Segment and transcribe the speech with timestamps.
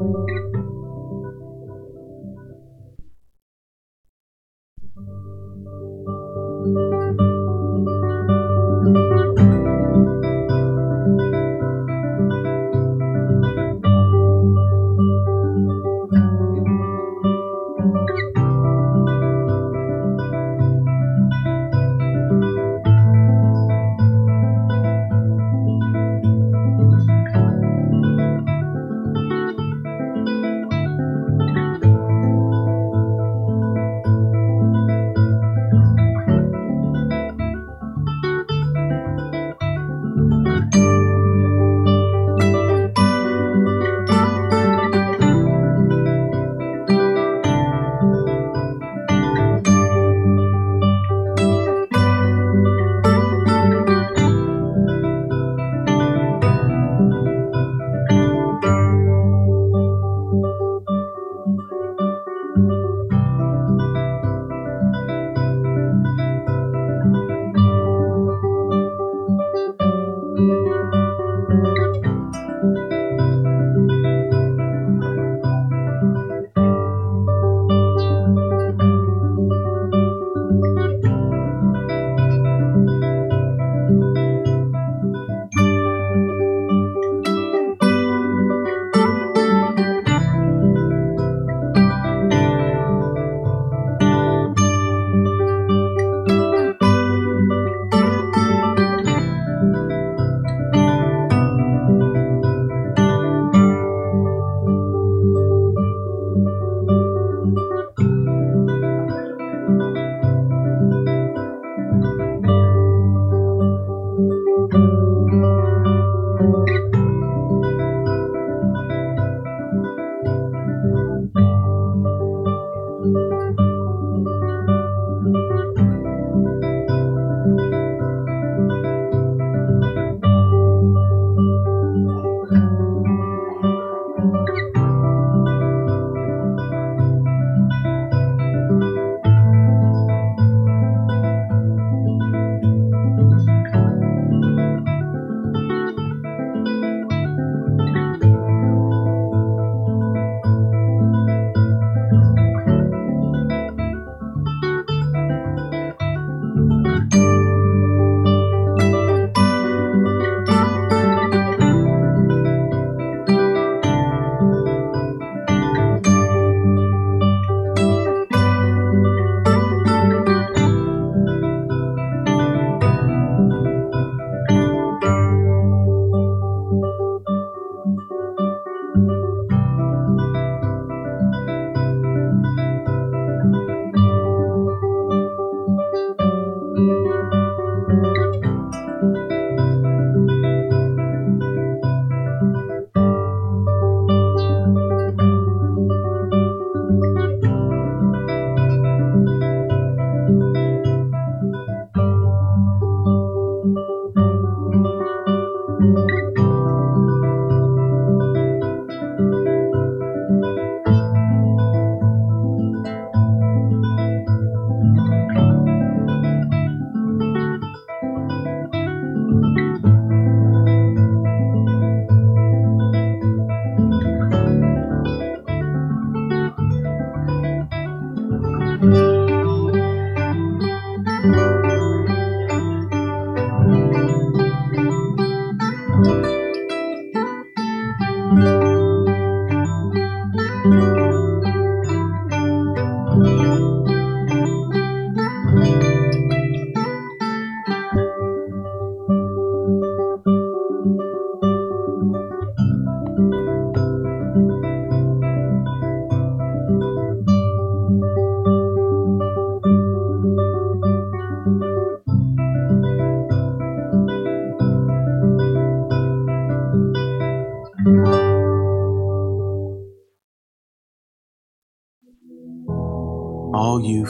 [0.00, 0.77] all you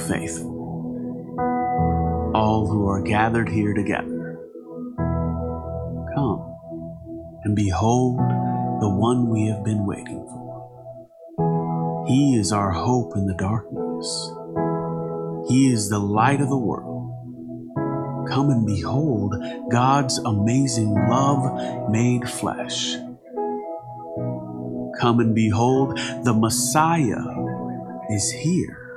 [0.08, 0.56] faithful,
[2.34, 4.38] all who are gathered here together.
[6.14, 6.56] Come
[7.44, 8.18] and behold
[8.80, 12.04] the one we have been waiting for.
[12.08, 14.32] He is our hope in the darkness.
[15.50, 16.96] He is the light of the world.
[18.28, 19.34] Come and behold
[19.70, 22.94] God's amazing love made flesh.
[25.00, 27.22] Come and behold, the Messiah
[28.10, 28.87] is here.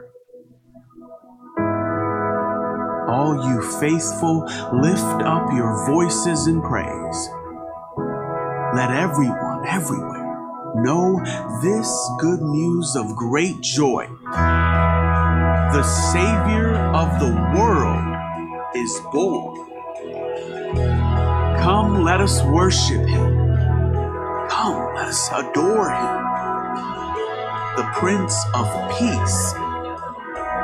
[3.12, 7.30] All you faithful, lift up your voices in praise.
[8.74, 11.19] Let everyone, everywhere, know
[11.62, 14.08] this good news of great joy.
[14.31, 18.16] The Savior of the world
[18.78, 19.60] is born.
[21.60, 23.58] Come, let us worship him.
[24.50, 26.22] Come, let us adore him.
[27.75, 28.68] The Prince of
[28.98, 29.54] Peace,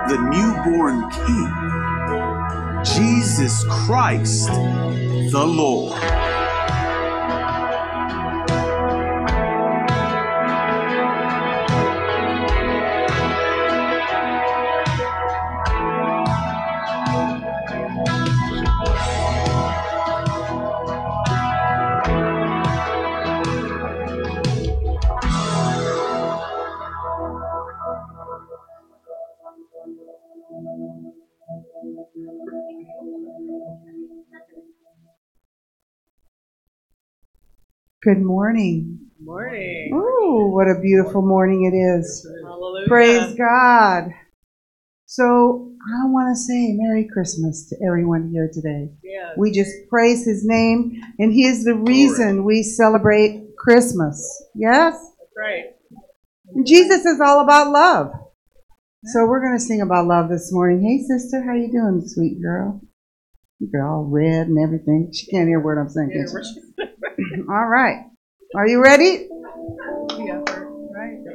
[0.08, 1.87] the newborn King,
[2.96, 4.48] Jesus Christ,
[5.32, 6.37] the Lord.
[38.04, 39.10] Good morning.
[39.20, 39.90] Morning.
[39.92, 42.28] Oh, what a beautiful morning it is.
[42.44, 42.88] Hallelujah.
[42.88, 44.12] Praise God.
[45.08, 48.92] So, I want to say Merry Christmas to everyone here today.
[49.04, 49.34] Yes.
[49.36, 54.46] We just praise His name, and He is the reason we celebrate Christmas.
[54.54, 54.94] Yes?
[54.94, 55.66] That's right.
[56.68, 58.12] Jesus is all about love.
[59.06, 60.84] So, we're going to sing about love this morning.
[60.84, 62.80] Hey, sister, how you doing, sweet girl?
[63.60, 65.12] You're all red and everything.
[65.12, 66.28] She can't hear what I'm saying.
[67.50, 68.06] All right.
[68.56, 69.28] Are you ready?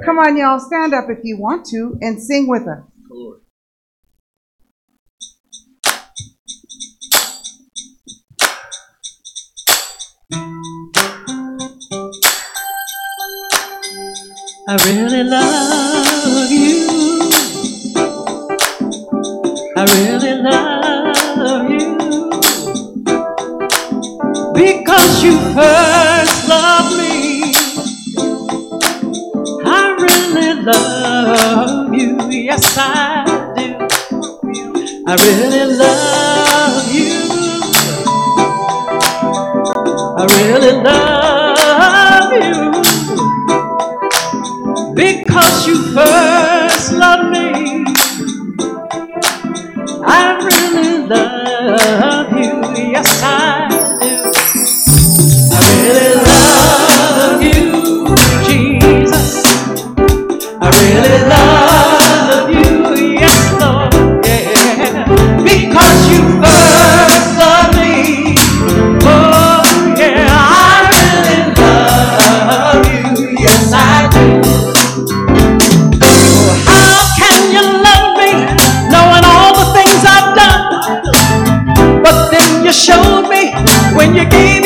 [0.05, 2.81] Come on, y'all, stand up if you want to and sing with us.
[14.69, 16.89] I really love you.
[19.77, 20.72] I really love
[24.63, 27.53] Because you first loved me.
[29.65, 32.31] I really love you.
[32.31, 33.25] Yes, I
[33.57, 33.89] do.
[35.07, 37.19] I really love you.
[40.05, 42.83] I really love you.
[44.95, 47.85] Because you first loved me.
[50.05, 52.93] I really love you.
[52.93, 53.72] Yes, I
[84.31, 84.62] you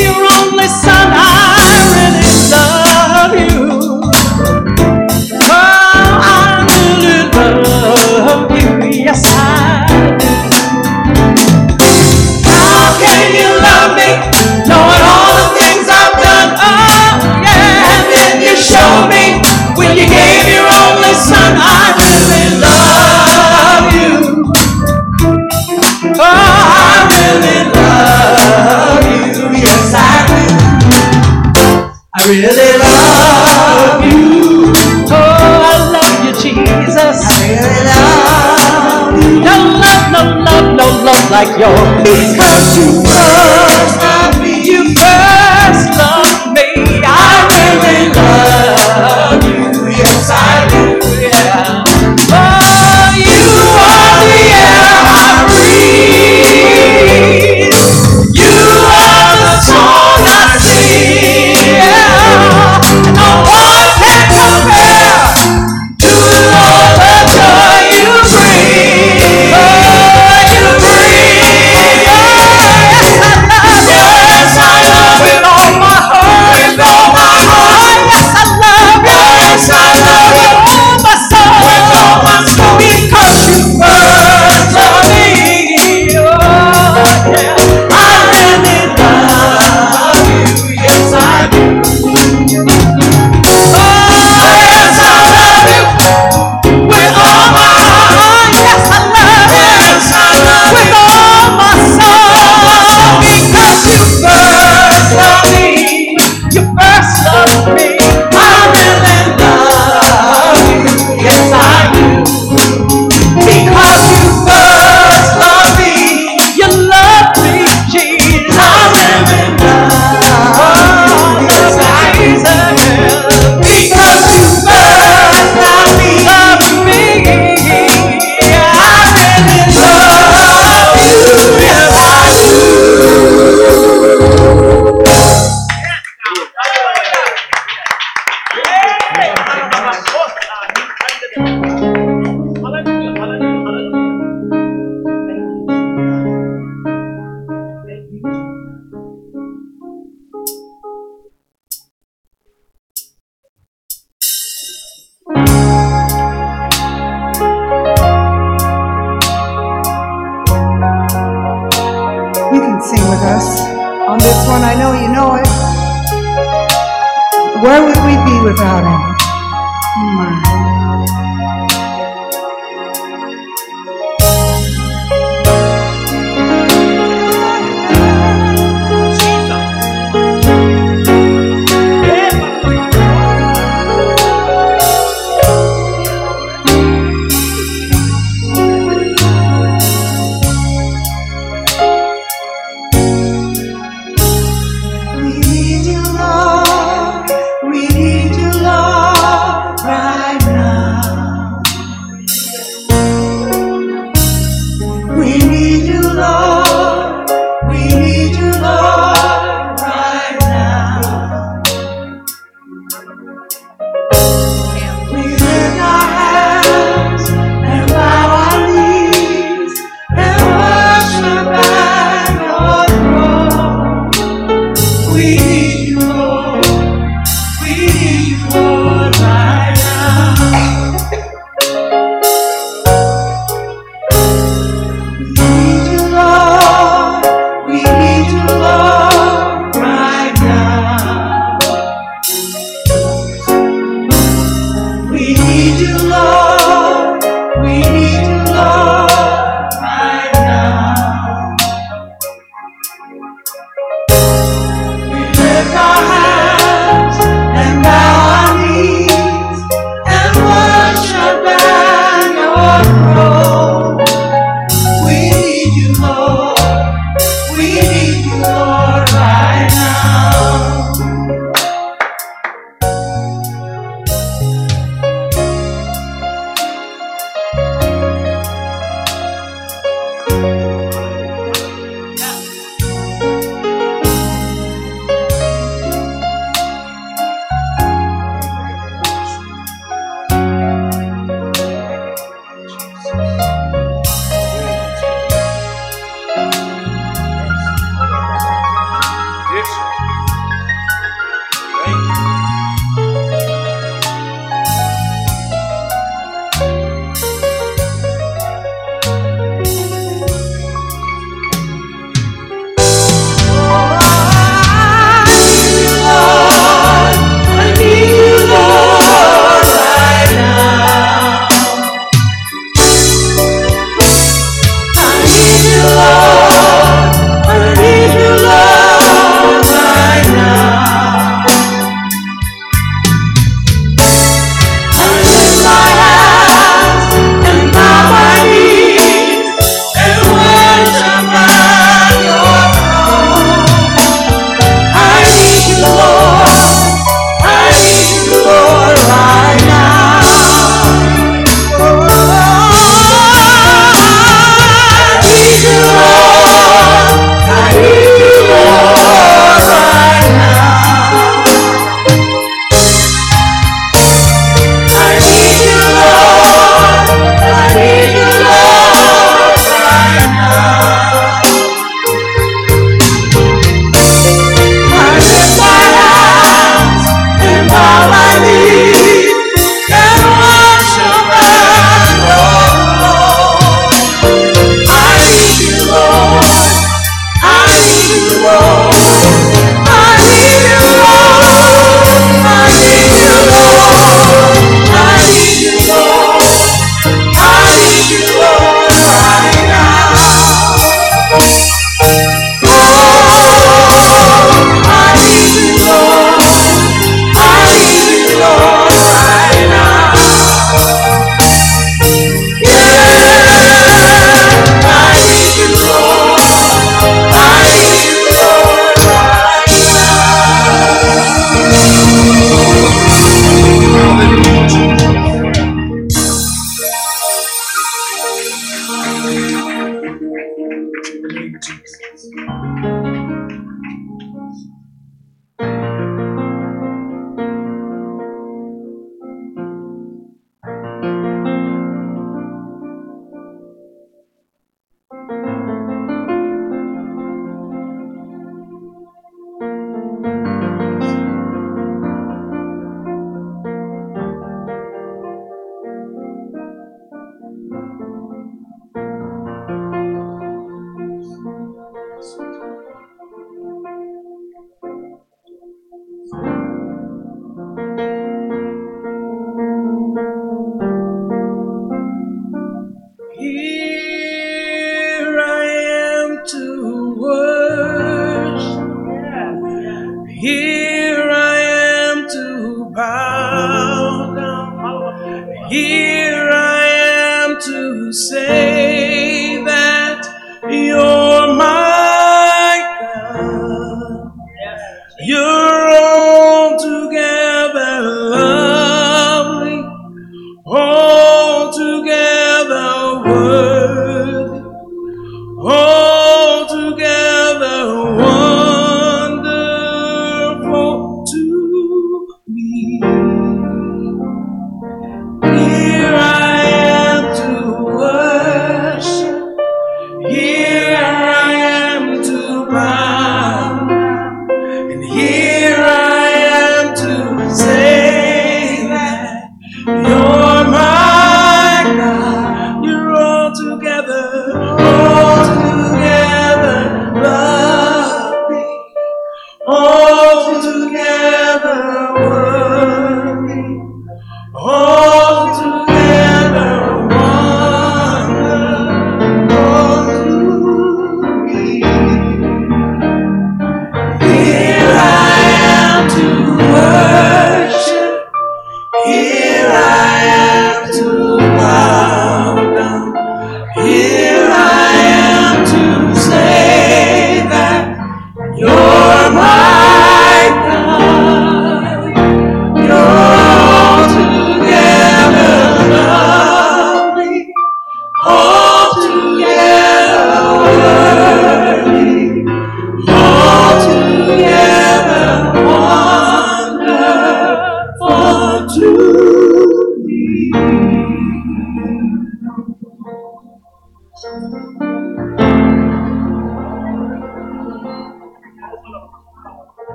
[41.37, 41.79] like yours.
[42.01, 43.66] Because you first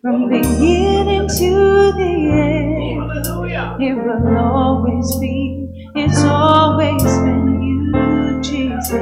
[0.00, 3.76] From beginning to the end, Hallelujah.
[3.80, 5.90] it will always be.
[5.96, 8.92] It's always been you, Jesus.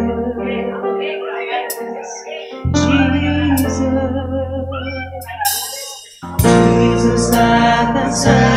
[2.72, 3.76] Jesus.
[6.42, 8.55] Jesus at the side.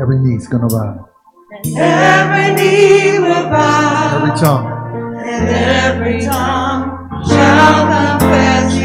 [0.00, 1.08] Every knee's going to bow.
[1.76, 4.22] Every knee will bow.
[4.22, 4.66] Every tongue.
[5.18, 8.77] And every tongue shall confess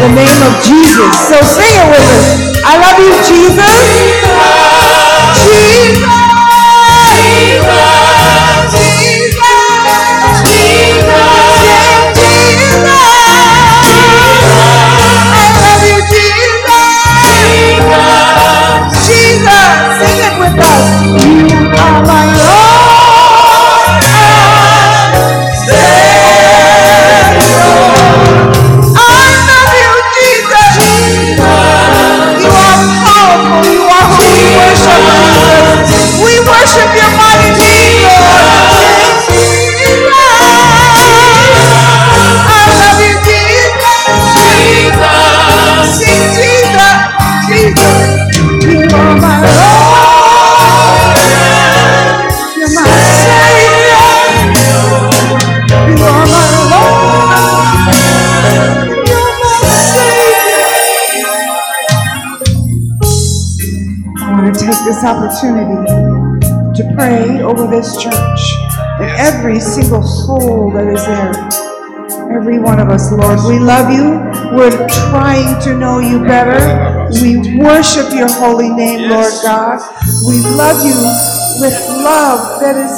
[0.00, 1.12] the name of Jesus.
[1.28, 2.56] So sing it with us.
[2.64, 3.76] I love you, Jesus.
[5.44, 5.99] Jesus.
[65.10, 65.90] Opportunity
[66.76, 68.42] to pray over this church
[69.02, 71.34] and every single soul that is there.
[72.36, 73.40] Every one of us, Lord.
[73.48, 74.06] We love you.
[74.56, 76.60] We're trying to know you better.
[77.22, 79.80] We worship your holy name, Lord God.
[80.28, 80.94] We love you
[81.58, 81.74] with
[82.06, 82.94] love that is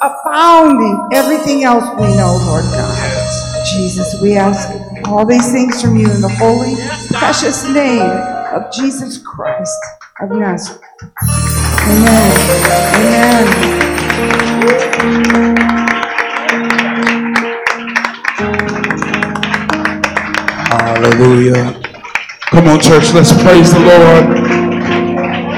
[0.00, 3.66] abounding everything else we know, Lord God.
[3.74, 4.70] Jesus, we ask
[5.08, 6.76] all these things from you in the holy,
[7.18, 8.02] precious name
[8.54, 9.76] of Jesus Christ
[10.20, 10.80] of Nazareth.
[11.86, 12.32] Amen.
[12.96, 13.76] Amen.
[20.58, 21.82] Hallelujah.
[22.50, 24.56] Come on, church, let's praise the Lord.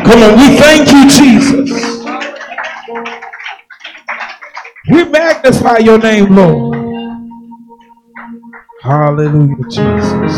[0.06, 2.04] Come on, we thank you, Jesus.
[4.90, 6.94] We magnify your name, Lord.
[8.82, 10.36] Hallelujah, Jesus.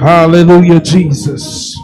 [0.00, 1.76] Hallelujah, Jesus.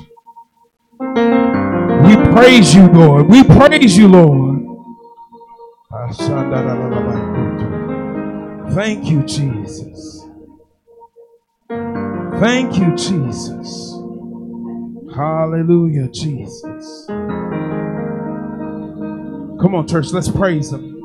[2.02, 3.28] We praise you, Lord.
[3.28, 4.66] We praise you, Lord.
[8.74, 10.24] Thank you, Jesus.
[12.40, 13.92] Thank you, Jesus.
[15.14, 17.06] Hallelujah, Jesus.
[19.60, 20.98] Come on, church, let's praise him.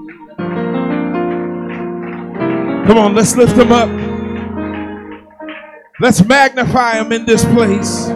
[2.88, 3.90] Come on, let's lift him up.
[6.00, 8.08] Let's magnify him in this place.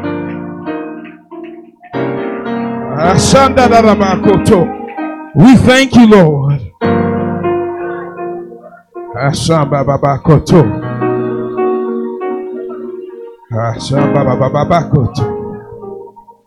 [5.35, 6.61] We thank you, Lord.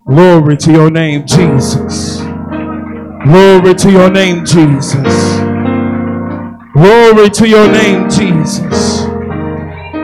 [0.07, 2.21] Glory to your name, Jesus.
[3.25, 5.41] Glory to your name, Jesus.
[6.75, 9.05] Glory to your name, Jesus.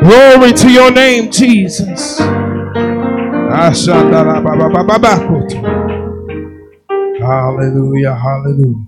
[0.02, 2.18] Glory to your name, Jesus.
[7.20, 8.87] Hallelujah, hallelujah.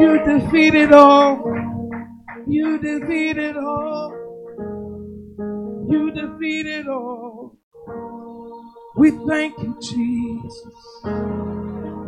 [0.00, 1.42] You defeated all.
[2.46, 4.12] You defeated all.
[5.88, 7.56] You defeated all.
[8.96, 10.74] We thank you, Jesus.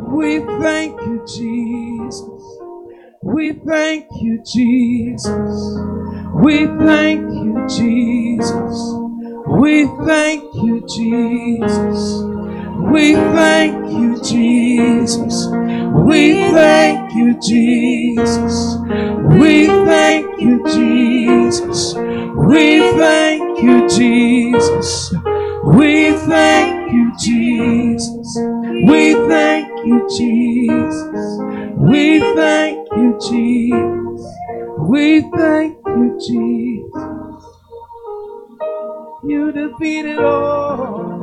[0.09, 2.59] We thank you, Jesus.
[3.23, 5.79] We thank you, Jesus.
[6.35, 8.93] We thank you, Jesus.
[9.47, 12.40] We thank you, Jesus.
[12.89, 15.47] We thank you, Jesus.
[15.93, 18.77] We thank you, Jesus.
[19.39, 21.93] We thank you, Jesus.
[21.95, 25.13] We thank you, Jesus.
[25.63, 28.37] We thank you, Jesus.
[28.87, 31.39] We thank you, Jesus.
[31.77, 34.25] We thank you, Jesus.
[34.79, 37.03] We thank you, Jesus.
[39.23, 41.20] You defeated all.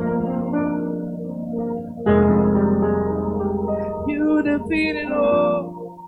[4.39, 5.07] Undefeated.
[5.11, 5.99] Oh.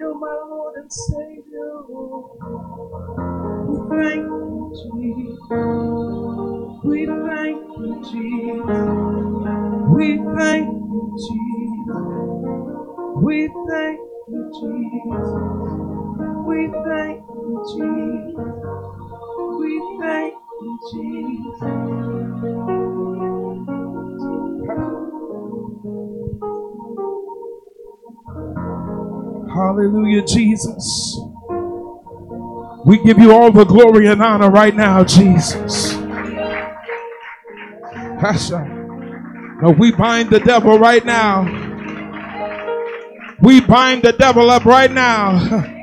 [0.00, 1.82] You're my Lord and Savior.
[3.54, 5.50] We thank you, Jesus.
[6.84, 8.88] We thank you, Jesus.
[9.90, 12.06] We thank you, Jesus.
[13.22, 15.99] We thank you, Jesus.
[16.50, 18.36] We thank you, Jesus.
[19.60, 21.62] We thank you, Jesus.
[29.54, 31.20] Hallelujah, Jesus.
[32.84, 35.94] We give you all the glory and honor right now, Jesus.
[38.18, 38.64] Pastor,
[39.62, 41.44] no, we bind the devil right now.
[43.40, 45.76] We bind the devil up right now.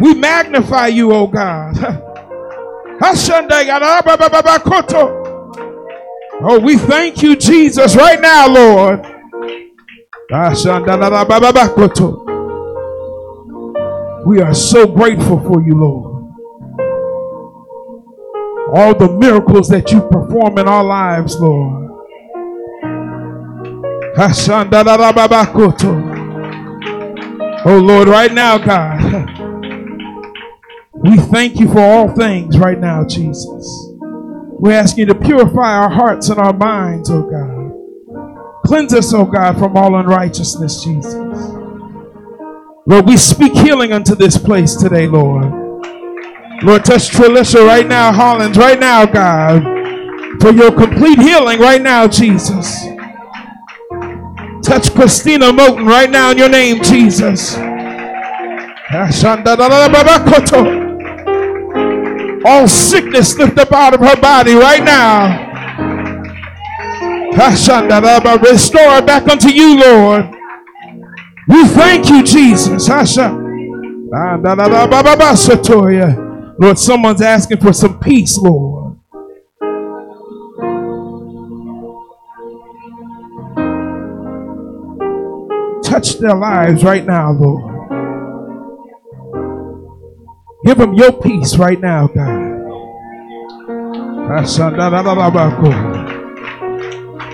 [0.00, 1.76] We magnify you, oh God.
[6.42, 9.00] Oh, we thank you, Jesus, right now, Lord.
[14.26, 16.06] We are so grateful for you, Lord.
[18.74, 21.90] All the miracles that you perform in our lives, Lord.
[27.66, 29.36] Oh, Lord, right now, God.
[31.02, 33.90] We thank you for all things right now, Jesus.
[34.58, 38.62] We ask you to purify our hearts and our minds, oh God.
[38.66, 41.14] Cleanse us, oh God, from all unrighteousness, Jesus.
[42.86, 45.44] Lord, we speak healing unto this place today, Lord.
[46.62, 49.62] Lord, touch Trilissa right now, Hollins right now, God,
[50.42, 52.84] for your complete healing right now, Jesus.
[54.62, 57.56] Touch Christina Moten right now in your name, Jesus.
[62.44, 65.48] All sickness lift up out of her body right now.
[68.42, 70.30] Restore back unto you, Lord.
[71.48, 72.86] We thank you, Jesus.
[76.58, 78.98] Lord, someone's asking for some peace, Lord.
[85.82, 87.69] Touch their lives right now, Lord.
[90.64, 92.50] Give them your peace right now, God.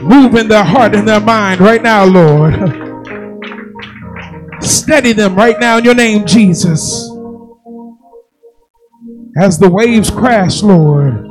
[0.03, 2.55] Move in their heart and their mind right now, Lord.
[4.62, 7.11] Steady them right now in your name, Jesus.
[9.39, 11.27] As the waves crash, Lord,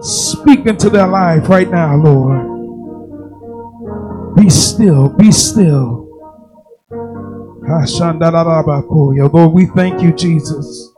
[0.00, 2.50] speak into their life right now, Lord.
[4.36, 6.08] Be still, be still.
[9.32, 10.89] Lord, we thank you, Jesus.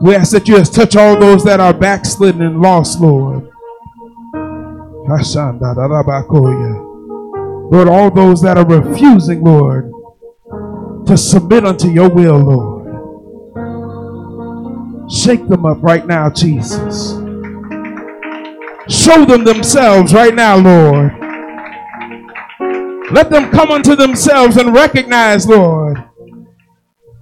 [0.00, 3.50] We ask that you just touch all those that are backslidden and lost, Lord.
[7.70, 9.90] Lord, all those that are refusing, Lord,
[11.06, 12.78] to submit unto your will, Lord.
[15.10, 17.12] Shake them up right now, Jesus.
[18.88, 21.12] Show them themselves right now, Lord.
[23.10, 26.04] Let them come unto themselves and recognize, Lord,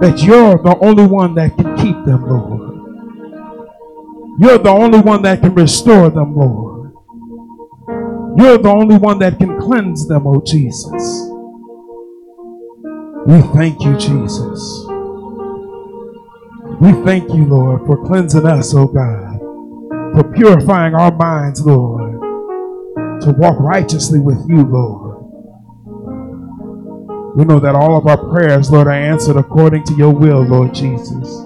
[0.00, 2.65] that you're the only one that can keep them, Lord.
[4.38, 6.92] You're the only one that can restore them, Lord.
[8.38, 11.30] You're the only one that can cleanse them, oh Jesus.
[13.26, 14.86] We thank you, Jesus.
[16.80, 19.40] We thank you, Lord, for cleansing us, oh God,
[20.14, 22.20] for purifying our minds, Lord,
[23.22, 25.16] to walk righteously with you, Lord.
[27.36, 30.74] We know that all of our prayers, Lord, are answered according to your will, Lord
[30.74, 31.45] Jesus.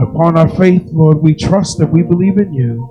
[0.00, 2.88] Upon our faith, Lord, we trust that we believe in you.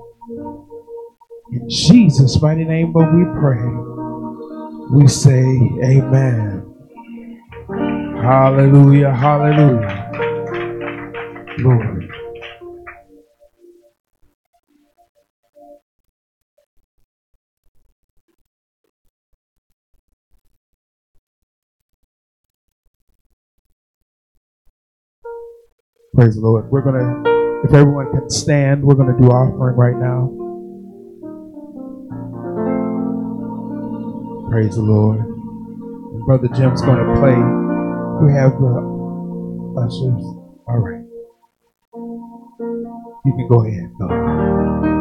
[1.52, 3.66] In Jesus' mighty name, Lord, we pray.
[4.92, 5.44] We say,
[5.84, 6.68] Amen.
[8.22, 10.12] Hallelujah, hallelujah.
[11.60, 12.01] Lord.
[26.22, 26.70] Praise the Lord.
[26.70, 30.30] We're going to, if everyone can stand, we're going to do offering right now.
[34.52, 35.18] Praise the Lord.
[36.28, 37.34] Brother Jim's going to play.
[38.22, 38.86] We have the
[39.82, 40.24] ushers.
[40.68, 41.02] All right.
[43.26, 43.92] You can go ahead.
[43.98, 45.01] Go.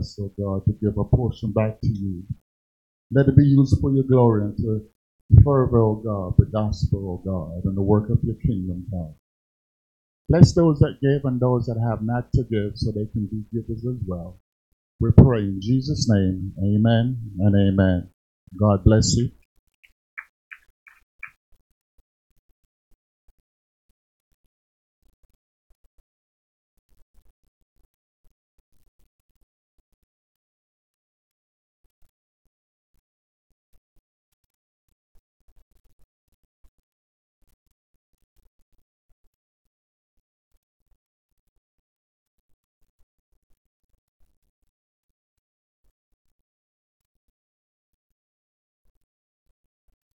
[0.00, 2.24] Us, oh God, to give a portion back to you.
[3.12, 4.82] Let it be used for your glory and to
[5.44, 9.14] further, oh God, the gospel, oh God, and the work of your kingdom, God.
[10.28, 13.44] Bless those that give and those that have not to give so they can be
[13.52, 14.40] givers as well.
[15.00, 16.54] We pray in Jesus' name.
[16.58, 18.10] Amen and amen.
[18.58, 19.30] God bless you.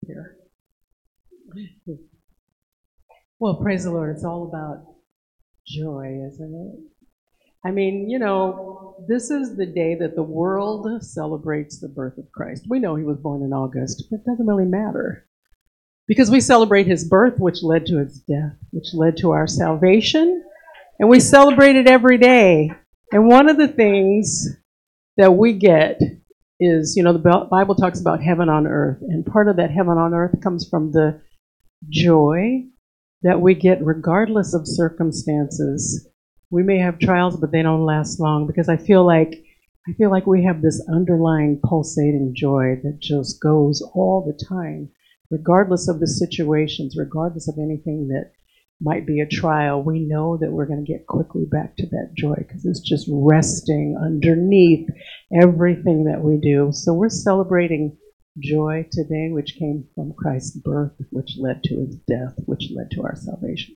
[0.07, 0.37] Here.
[3.39, 4.15] Well, praise the Lord.
[4.15, 4.85] It's all about
[5.67, 6.79] joy, isn't it?
[7.65, 12.31] I mean, you know, this is the day that the world celebrates the birth of
[12.31, 12.65] Christ.
[12.69, 15.25] We know he was born in August, but it doesn't really matter.
[16.05, 20.43] Because we celebrate his birth, which led to his death, which led to our salvation,
[20.99, 22.71] and we celebrate it every day.
[23.13, 24.49] And one of the things
[25.15, 26.01] that we get
[26.63, 29.97] is, you know, the Bible talks about heaven on earth, and part of that heaven
[29.97, 31.21] on earth comes from the
[31.89, 32.63] joy
[33.21, 36.07] that we get regardless of circumstances.
[36.49, 39.43] We may have trials, but they don't last long because I feel like
[39.87, 44.89] I feel like we have this underlying pulsating joy that just goes all the time,
[45.29, 48.31] regardless of the situations, regardless of anything that
[48.83, 49.81] might be a trial.
[49.81, 53.07] We know that we're going to get quickly back to that joy because it's just
[53.09, 54.89] resting underneath
[55.41, 56.69] everything that we do.
[56.71, 57.97] So we're celebrating
[58.39, 63.03] joy today, which came from Christ's birth, which led to his death, which led to
[63.03, 63.75] our salvation.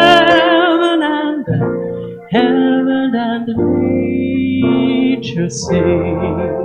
[2.31, 3.47] heaven and
[4.61, 6.63] nature sing.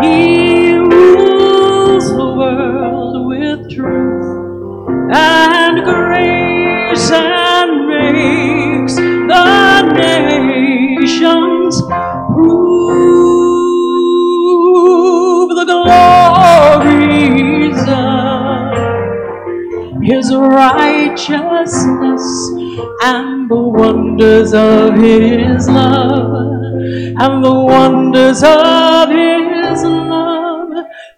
[0.00, 5.12] He rules the world with truth
[20.32, 22.24] his righteousness
[23.02, 26.62] and the wonders of his love.
[27.20, 30.70] And the wonders of his love.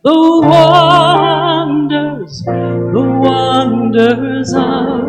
[0.03, 5.04] The wonders the wonders of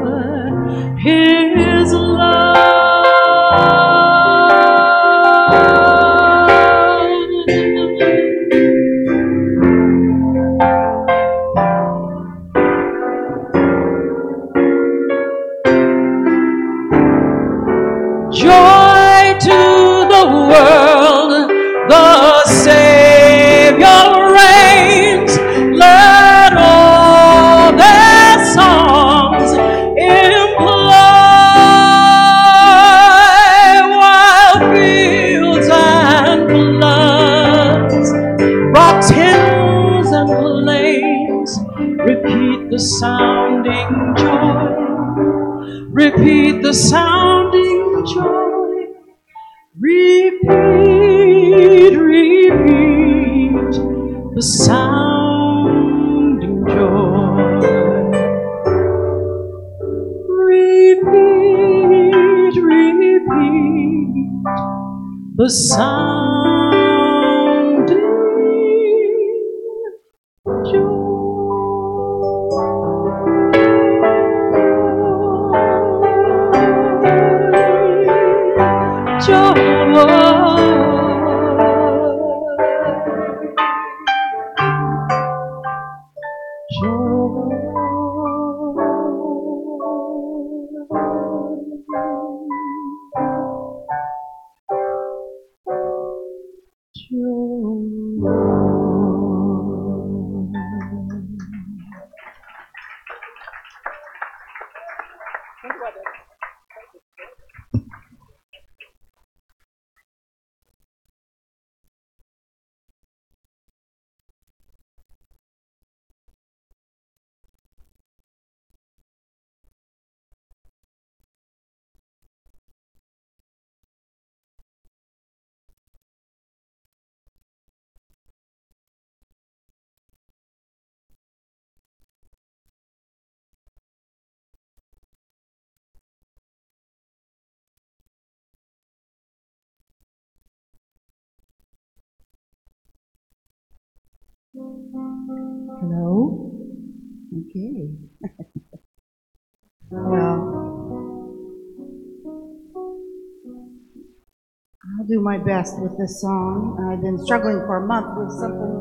[155.38, 156.80] my best with this song.
[156.92, 158.72] I've been struggling for a month with something.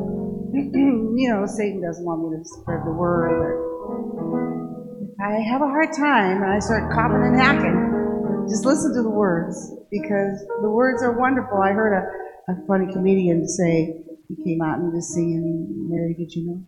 [1.18, 5.90] you know, Satan doesn't want me to spread the word, but I have a hard
[5.96, 9.56] time and I start coughing and hacking, just listen to the words
[9.90, 11.58] because the words are wonderful.
[11.58, 16.32] I heard a, a funny comedian say, he came out and was singing, Mary, did
[16.34, 16.62] you know?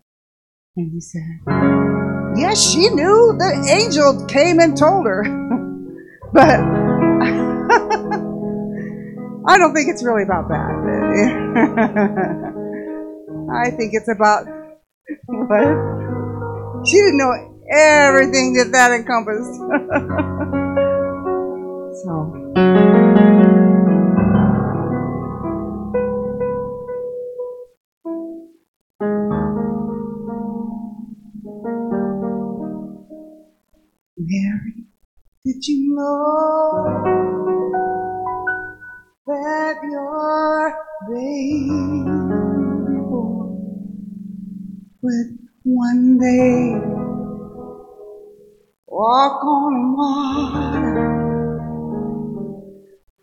[0.76, 1.22] And he said,
[2.36, 3.36] Yes, she knew.
[3.38, 5.22] The angel came and told her.
[6.32, 6.85] but
[9.48, 10.70] I don't think it's really about that.
[13.54, 14.46] I think it's about
[15.28, 16.06] what?
[16.86, 17.32] She didn't know
[17.70, 19.54] everything that that encompassed.
[22.02, 22.32] so.
[34.18, 34.84] Mary,
[35.44, 37.55] did you know
[39.90, 40.72] your
[41.08, 41.68] baby
[43.08, 43.50] boy
[45.02, 45.30] with
[45.64, 46.74] one day
[48.86, 51.16] walk on water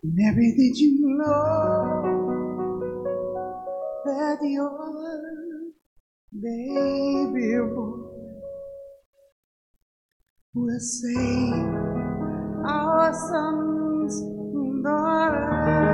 [0.04, 2.34] and everything you know
[4.06, 5.72] that your
[6.42, 8.04] baby boy
[10.54, 11.54] will save
[12.66, 15.93] our sons and daughters.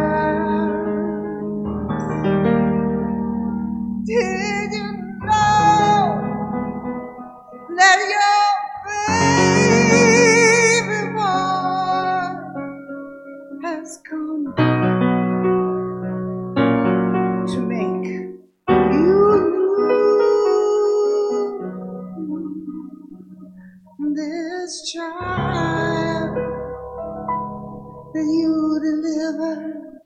[28.21, 30.01] you deliver.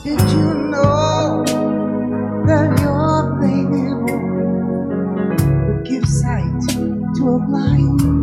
[0.04, 1.44] Did you know
[2.48, 4.54] that your baby boy
[5.68, 6.62] would give sight
[7.16, 8.17] to a blind man?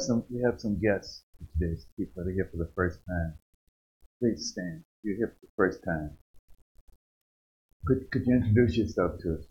[0.00, 1.74] Some we have some guests today.
[1.96, 3.34] People that are here for the first time.
[4.18, 4.84] Please stand.
[5.02, 6.16] You're here for the first time.
[7.86, 9.44] Could could you introduce yourself to us?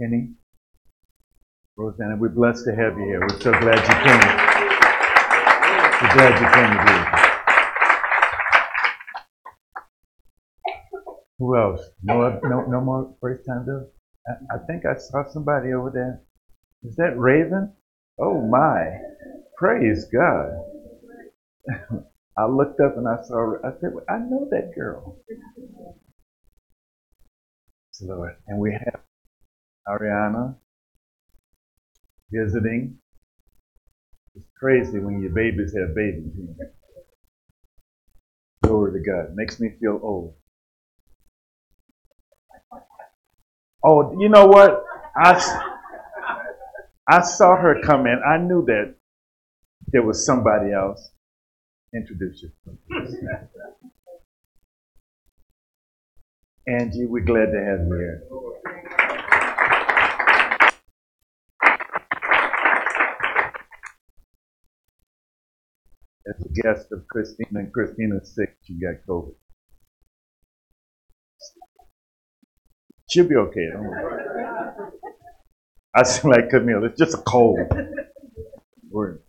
[0.00, 0.34] Kenny?
[1.76, 3.20] Rosanna, we're blessed to have you here.
[3.20, 4.20] We're so glad you came.
[6.02, 7.22] We're glad you came to be.
[11.38, 11.82] Who else?
[12.02, 13.86] No, uh, no, no more first time though.
[14.28, 16.22] I, I think I saw somebody over there.
[16.82, 17.72] Is that Raven?
[18.22, 18.98] Oh my!
[19.58, 20.50] Praise God!
[22.38, 23.56] I looked up and I saw.
[23.64, 25.18] I said, I know that girl.
[28.02, 29.00] Lord, and we have
[29.88, 30.56] Ariana
[32.32, 32.98] visiting.
[34.34, 36.32] It's crazy when your babies have babies.
[38.62, 39.36] Glory to God.
[39.36, 40.34] Makes me feel old.
[43.84, 44.84] Oh, you know what?
[45.16, 45.81] I,
[47.12, 48.22] I saw her come in.
[48.26, 48.94] I knew that
[49.88, 51.10] there was somebody else.
[51.94, 52.50] Introduce you.
[56.66, 58.22] Angie, we're glad to have you here.
[66.26, 69.34] As a guest of Christina, and Christina's sick, she got COVID.
[73.10, 73.68] She'll be okay.
[73.70, 74.41] Don't worry.
[75.94, 76.84] I seem like Camille.
[76.84, 77.60] It's just a cold.
[78.90, 79.22] Word.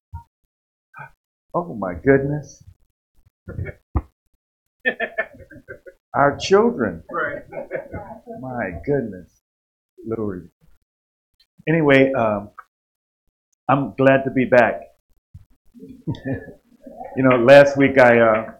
[1.53, 2.63] Oh my goodness.
[6.15, 7.03] Our children.
[7.11, 7.43] Right.
[8.41, 9.41] My goodness.
[10.05, 10.49] Lord.
[11.67, 12.51] Anyway, um,
[13.69, 14.81] I'm glad to be back.
[15.77, 16.43] you
[17.17, 18.51] know, last week I uh,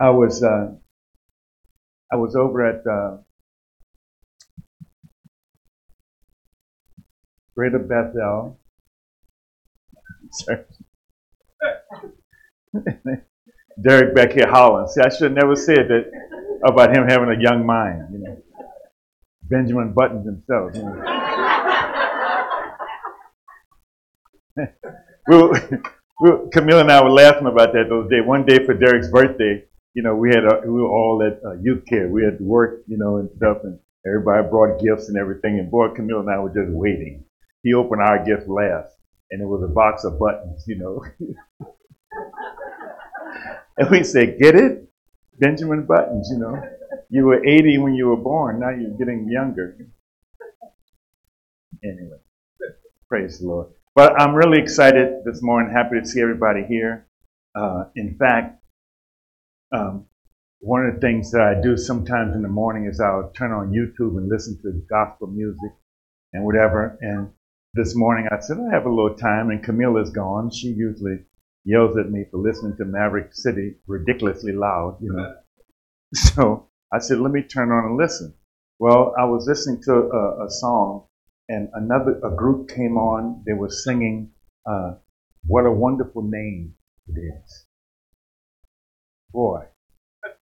[0.00, 0.72] I was uh,
[2.12, 3.18] I was over at uh,
[7.60, 8.58] Greater Bethel.
[10.32, 10.64] Sorry.
[13.84, 14.88] Derek back here hollering.
[14.88, 16.10] See, I should have never said that
[16.66, 18.06] about him having a young mind.
[18.12, 18.42] You know,
[19.42, 20.74] Benjamin Buttons himself.
[20.74, 21.04] You know.
[25.28, 25.70] we, were,
[26.22, 28.24] we were, Camille and I were laughing about that those days.
[28.24, 31.60] One day for Derek's birthday, you know, we had a, we were all at uh,
[31.60, 32.08] youth care.
[32.08, 35.58] We had to work, you know, and stuff, and everybody brought gifts and everything.
[35.58, 37.26] And boy, Camille and I were just waiting.
[37.62, 38.96] He opened our gift last,
[39.30, 41.04] and it was a box of buttons, you know.
[43.76, 44.88] and we said, "Get it,
[45.38, 46.62] Benjamin Buttons." You know,
[47.10, 48.60] you were 80 when you were born.
[48.60, 49.76] Now you're getting younger.
[51.84, 52.18] Anyway,
[53.08, 53.68] praise the Lord.
[53.94, 55.72] But I'm really excited this morning.
[55.72, 57.08] Happy to see everybody here.
[57.54, 58.62] Uh, in fact,
[59.72, 60.06] um,
[60.60, 63.70] one of the things that I do sometimes in the morning is I'll turn on
[63.70, 65.72] YouTube and listen to gospel music
[66.32, 66.98] and whatever.
[67.00, 67.30] And
[67.74, 70.50] this morning I said, I have a little time, and Camilla's gone.
[70.50, 71.18] She usually
[71.64, 75.34] yells at me for listening to Maverick City ridiculously loud, you know.
[76.14, 78.34] So I said, let me turn on and listen.
[78.80, 81.06] Well, I was listening to a, a song,
[81.48, 83.44] and another a group came on.
[83.46, 84.32] They were singing,
[84.66, 84.94] uh,
[85.46, 86.74] "What a wonderful name
[87.06, 87.66] it is."
[89.32, 89.66] Boy,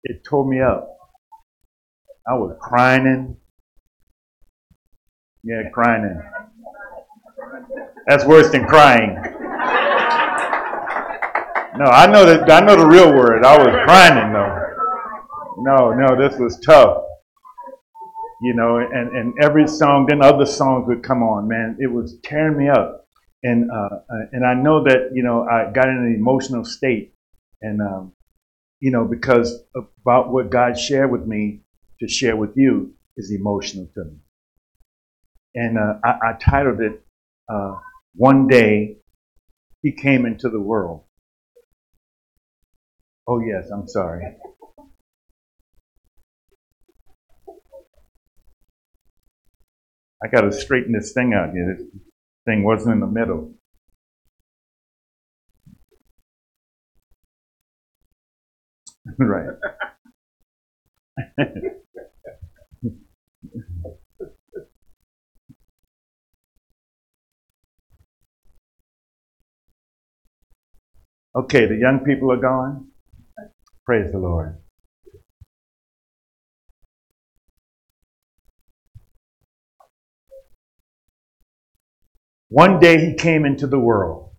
[0.04, 0.98] it tore me up.
[2.28, 3.38] I was crying.
[5.44, 6.22] Yeah, crying.
[8.08, 9.16] That's worse than crying.
[11.78, 13.44] No, I know that I know the real word.
[13.44, 14.68] I was crying though.
[15.60, 17.04] No, no, this was tough.
[18.42, 21.78] You know, and, and every song, then other songs would come on, man.
[21.80, 23.06] It was tearing me up.
[23.44, 27.14] And uh, uh and I know that, you know, I got in an emotional state.
[27.62, 28.14] And um,
[28.80, 31.62] you know, because about what God shared with me
[32.00, 34.18] to share with you is emotional to me.
[35.56, 37.02] And uh, I, I, titled it,
[37.52, 37.76] uh,
[38.18, 38.98] One Day
[39.84, 41.04] He Came into the World.
[43.28, 44.24] Oh, yes, I'm sorry.
[50.24, 51.54] I got to straighten this thing out.
[51.54, 51.86] This
[52.46, 53.54] thing wasn't in the middle.
[59.20, 59.50] right.
[71.38, 72.88] okay, the young people are gone.
[73.86, 74.58] Praise the Lord.
[82.50, 84.32] One day he came into the world.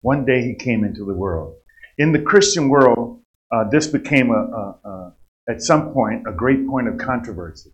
[0.00, 1.56] One day he came into the world.
[1.98, 3.22] In the Christian world,
[3.52, 5.14] uh, this became a, a, a,
[5.48, 7.70] at some point a great point of controversy.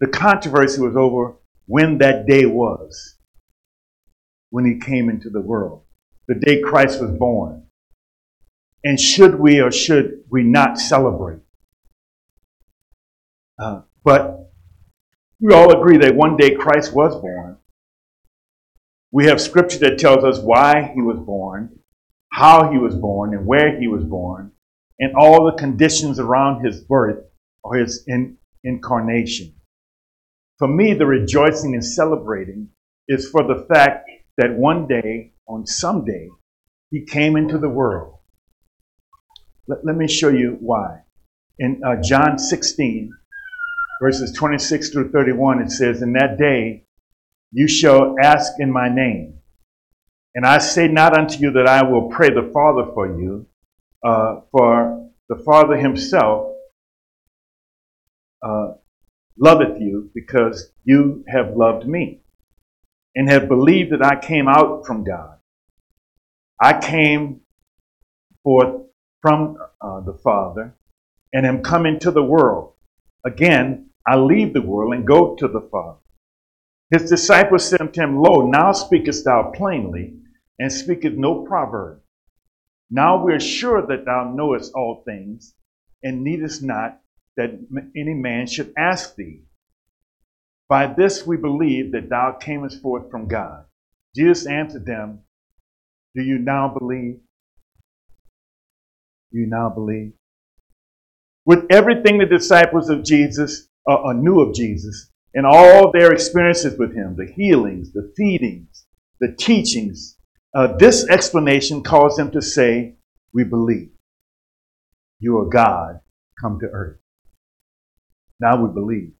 [0.00, 1.36] The controversy was over
[1.66, 3.16] when that day was,
[4.50, 5.84] when he came into the world,
[6.28, 7.66] the day Christ was born.
[8.84, 11.40] And should we or should we not celebrate?
[13.58, 14.50] Uh, but
[15.40, 17.58] we all agree that one day Christ was born.
[19.12, 21.78] We have scripture that tells us why he was born
[22.32, 24.50] how he was born and where he was born,
[24.98, 27.24] and all the conditions around his birth
[27.62, 29.54] or his in, incarnation.
[30.58, 32.68] For me, the rejoicing and celebrating
[33.06, 34.08] is for the fact
[34.38, 36.28] that one day, on some day,
[36.90, 38.14] he came into the world.
[39.68, 41.02] Let, let me show you why.
[41.58, 43.10] In uh, John 16,
[44.00, 46.86] verses 26 through 31, it says, In that day
[47.52, 49.38] you shall ask in my name.
[50.34, 53.46] And I say not unto you that I will pray the Father for you,
[54.04, 56.54] uh, for the Father himself
[58.42, 58.72] uh,
[59.38, 62.21] loveth you because you have loved me
[63.14, 65.38] and have believed that I came out from God.
[66.60, 67.40] I came
[68.42, 68.82] forth
[69.20, 70.74] from uh, the Father
[71.32, 72.74] and am come into the world.
[73.24, 75.98] Again, I leave the world and go to the Father.
[76.90, 80.14] His disciples said unto him, Lo, now speakest thou plainly
[80.58, 82.00] and speaketh no proverb.
[82.90, 85.54] Now we are sure that thou knowest all things,
[86.02, 87.00] and needest not
[87.36, 87.58] that
[87.96, 89.40] any man should ask thee.
[90.68, 93.64] By this we believe that thou camest forth from God.
[94.14, 95.20] Jesus answered them,
[96.14, 97.20] Do you now believe?
[99.32, 100.12] Do you now believe?
[101.44, 106.78] With everything the disciples of Jesus uh, uh, knew of Jesus, and all their experiences
[106.78, 108.86] with him, the healings, the feedings,
[109.20, 110.16] the teachings,
[110.54, 112.96] uh, this explanation caused them to say,
[113.32, 113.90] We believe
[115.18, 116.00] you are God
[116.40, 116.98] come to earth.
[118.40, 119.12] Now we believe.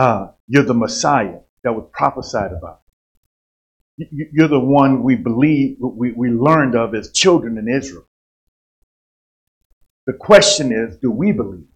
[0.00, 2.80] Uh, you're the Messiah that was prophesied about.
[3.98, 8.06] You're the one we believe, we, we learned of as children in Israel.
[10.06, 11.66] The question is, do we believe?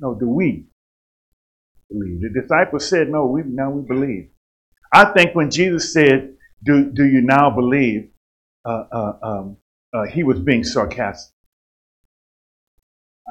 [0.00, 0.66] No, do we?
[1.90, 2.20] believe.
[2.22, 4.30] The disciples said, No, we now we believe.
[4.92, 6.34] I think when Jesus said,
[6.64, 8.10] Do, do you now believe?
[8.64, 9.56] Uh, uh, um,
[9.94, 11.34] uh, he was being sarcastic.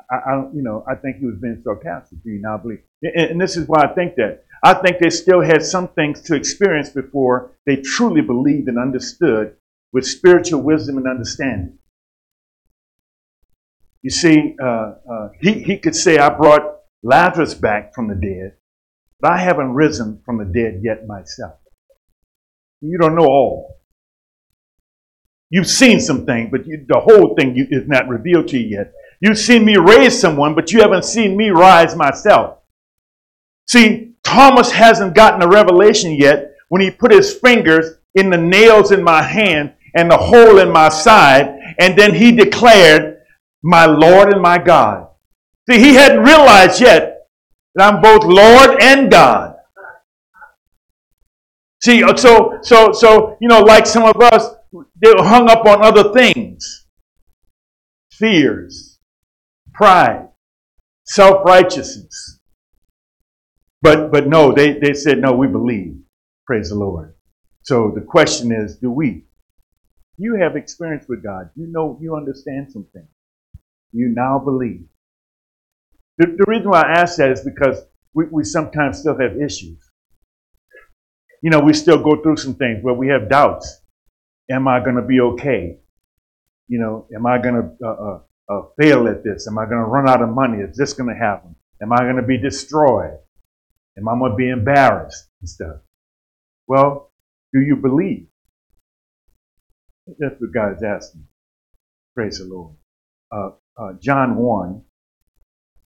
[0.10, 2.24] I, I, you know, I think he was being sarcastic.
[2.24, 2.80] Do you now believe?
[3.02, 4.44] And, and this is why I think that.
[4.64, 9.56] I think they still had some things to experience before they truly believed and understood
[9.94, 11.78] with spiritual wisdom and understanding.
[14.02, 18.56] You see, uh, uh, he, he could say, I brought Lazarus back from the dead,
[19.20, 21.60] but I haven't risen from the dead yet myself.
[22.82, 23.80] You don't know all.
[25.50, 28.78] You've seen some things, but you, the whole thing you, is not revealed to you
[28.78, 28.94] yet.
[29.20, 32.60] You've seen me raise someone, but you haven't seen me rise myself.
[33.68, 38.92] See, Thomas hasn't gotten a revelation yet when he put his fingers in the nails
[38.92, 43.22] in my hand and the hole in my side, and then he declared,
[43.64, 45.08] My Lord and my God.
[45.70, 47.28] See, he hadn't realized yet
[47.76, 49.56] that I'm both Lord and God.
[51.84, 54.56] See, uh, so, so, so, you know, like some of us,
[55.02, 56.86] they were hung up on other things
[58.12, 58.97] fears,
[59.78, 60.28] pride,
[61.06, 62.40] self righteousness.
[63.82, 65.96] But, but no, they, they said, no, we believe.
[66.46, 67.14] Praise the Lord.
[67.64, 69.26] So the question is, do we?
[70.18, 71.52] You have experience with God.
[71.56, 73.08] You know, you understand some things.
[73.92, 74.86] You now believe.
[76.18, 77.84] The, the reason why I ask that is because
[78.16, 79.78] we, we sometimes still have issues.
[81.44, 83.82] You know, we still go through some things where we have doubts.
[84.50, 85.78] Am I going to be okay?
[86.68, 89.48] You know, am I going to uh, uh, uh, fail at this?
[89.48, 90.60] Am I going to run out of money?
[90.60, 91.56] Is this going to happen?
[91.82, 93.18] Am I going to be destroyed?
[93.98, 95.78] Am I going to be embarrassed and stuff?
[96.68, 97.12] Well,
[97.54, 98.28] do you believe?
[100.20, 101.28] That's what God is asking.
[102.16, 102.76] Praise the Lord.
[103.32, 104.82] Uh, uh, John 1,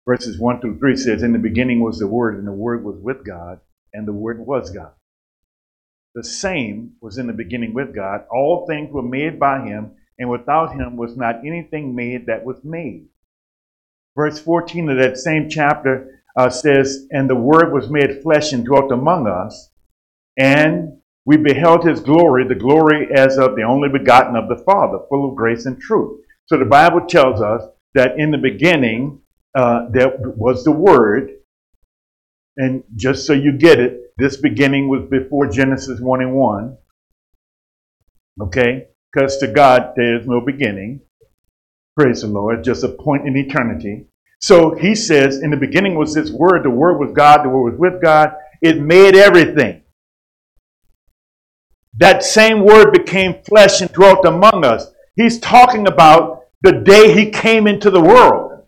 [0.06, 2.96] verses 1 through 3 says, In the beginning was the Word, and the Word was
[3.00, 3.60] with God,
[3.92, 4.92] and the Word was God.
[6.14, 8.24] The same was in the beginning with God.
[8.30, 12.56] All things were made by him, and without him was not anything made that was
[12.64, 13.06] made.
[14.16, 18.64] Verse 14 of that same chapter uh, says, And the Word was made flesh and
[18.64, 19.70] dwelt among us,
[20.38, 24.98] and we beheld his glory, the glory as of the only begotten of the Father,
[25.08, 26.20] full of grace and truth.
[26.46, 27.62] So the Bible tells us
[27.94, 29.20] that in the beginning
[29.54, 31.32] uh, there was the Word,
[32.56, 36.78] and just so you get it, this beginning was before Genesis 1 and 1.
[38.42, 38.86] Okay?
[39.16, 41.00] Because to God there is no beginning.
[41.98, 42.62] Praise the Lord.
[42.62, 44.04] Just a point in eternity.
[44.42, 47.70] So he says, in the beginning was this word, the word was God, the word
[47.72, 48.34] was with God.
[48.60, 49.80] It made everything.
[51.96, 54.86] That same word became flesh and dwelt among us.
[55.14, 58.64] He's talking about the day he came into the world.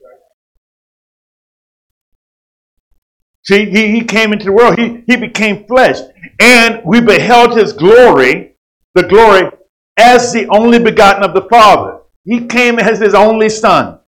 [3.45, 4.79] See, he, he came into the world.
[4.79, 5.99] He, he became flesh.
[6.41, 8.57] And we beheld his glory,
[8.95, 9.51] the glory,
[9.99, 11.99] as the only begotten of the Father.
[12.25, 14.01] He came as his only son.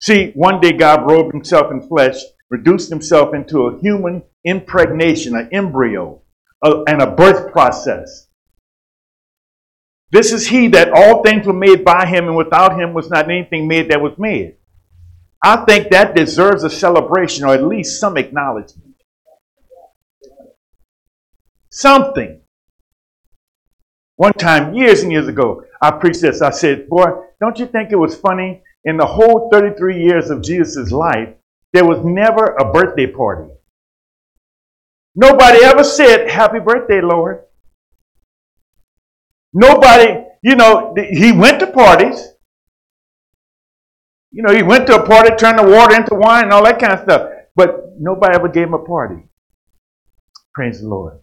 [0.00, 2.16] See, one day God robed himself in flesh,
[2.50, 6.22] reduced himself into a human impregnation, an embryo,
[6.62, 8.26] a, and a birth process.
[10.10, 13.30] This is he that all things were made by him, and without him was not
[13.30, 14.56] anything made that was made.
[15.42, 18.94] I think that deserves a celebration or at least some acknowledgement.
[21.70, 22.41] Something.
[24.22, 26.42] One time, years and years ago, I preached this.
[26.42, 27.06] I said, Boy,
[27.40, 28.62] don't you think it was funny?
[28.84, 31.30] In the whole 33 years of Jesus' life,
[31.72, 33.50] there was never a birthday party.
[35.16, 37.40] Nobody ever said, Happy birthday, Lord.
[39.52, 42.24] Nobody, you know, he went to parties.
[44.30, 46.78] You know, he went to a party, turned the water into wine and all that
[46.78, 47.28] kind of stuff.
[47.56, 49.24] But nobody ever gave him a party.
[50.54, 51.18] Praise the Lord.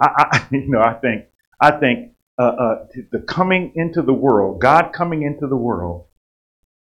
[0.00, 1.26] I, I you know, I think,
[1.60, 6.06] I think uh, uh, the coming into the world, God coming into the world,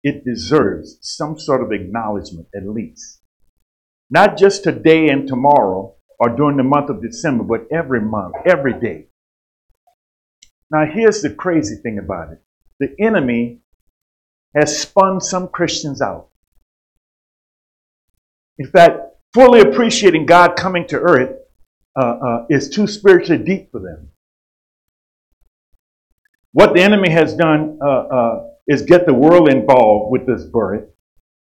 [0.03, 3.21] it deserves some sort of acknowledgement at least.
[4.11, 8.79] Not just today and tomorrow or during the month of December, but every month, every
[8.79, 9.07] day.
[10.69, 12.41] Now, here's the crazy thing about it
[12.79, 13.61] the enemy
[14.55, 16.29] has spun some Christians out.
[18.59, 18.99] In fact,
[19.33, 21.35] fully appreciating God coming to earth
[21.99, 24.11] uh, uh, is too spiritually deep for them.
[26.53, 30.87] What the enemy has done uh, uh is get the world involved with this birth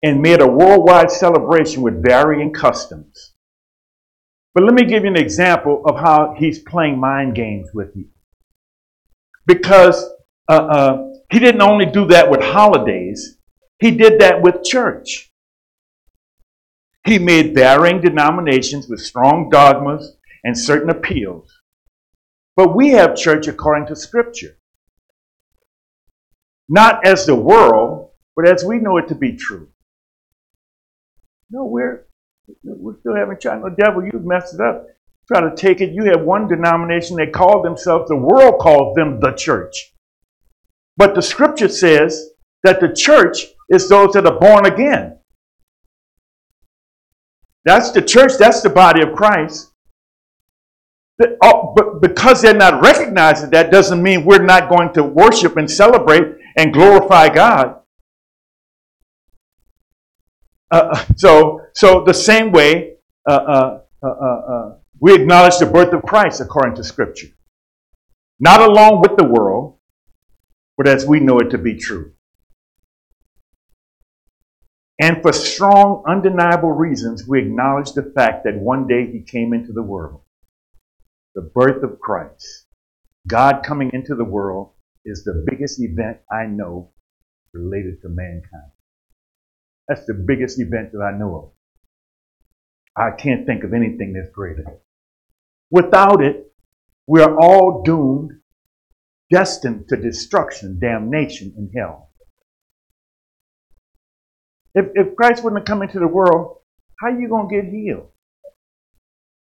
[0.03, 3.35] and made a worldwide celebration with varying customs.
[4.55, 8.07] But let me give you an example of how he's playing mind games with you.
[9.47, 10.05] Because
[10.49, 13.39] uh, uh, he didn't only do that with holidays,
[13.81, 15.33] he did that with church.
[17.05, 21.51] He made varying denominations with strong dogmas and certain appeals.
[22.57, 24.59] But we have church according to Scripture.
[26.69, 29.69] Not as the world, but as we know it to be true.
[31.51, 32.07] No, we're,
[32.65, 33.61] we're still having tried.
[33.61, 34.87] No, devil, you've messed it up.
[35.29, 35.93] Try to take it.
[35.93, 39.93] You have one denomination, they call themselves, the world calls them the church.
[40.97, 42.31] But the scripture says
[42.63, 45.19] that the church is those that are born again.
[47.65, 49.71] That's the church, that's the body of Christ.
[51.43, 55.71] Oh, but because they're not recognizing that doesn't mean we're not going to worship and
[55.71, 57.81] celebrate and glorify God.
[60.71, 62.95] Uh, uh so, so the same way
[63.27, 67.29] uh uh, uh, uh, we acknowledge the birth of Christ according to Scripture,
[68.39, 69.79] not along with the world,
[70.77, 72.13] but as we know it to be true.
[75.01, 79.73] And for strong, undeniable reasons, we acknowledge the fact that one day he came into
[79.73, 80.21] the world.
[81.35, 82.67] The birth of Christ.
[83.27, 84.74] God coming into the world
[85.05, 86.93] is the biggest event I know
[87.53, 88.73] related to mankind.
[89.89, 91.51] That's the biggest event that I know of.
[92.97, 94.65] I can't think of anything that's greater.
[95.71, 96.53] Without it,
[97.07, 98.31] we are all doomed,
[99.31, 102.11] destined to destruction, damnation, and hell.
[104.75, 106.59] If, if Christ wouldn't have come into the world,
[107.01, 108.09] how are you going to get healed?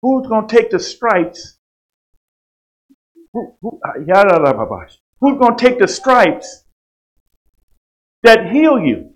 [0.00, 1.58] Who's going to take the stripes?
[3.32, 3.92] Who, who, ah,
[5.22, 6.64] who's going to take the stripes
[8.24, 9.14] that heal you?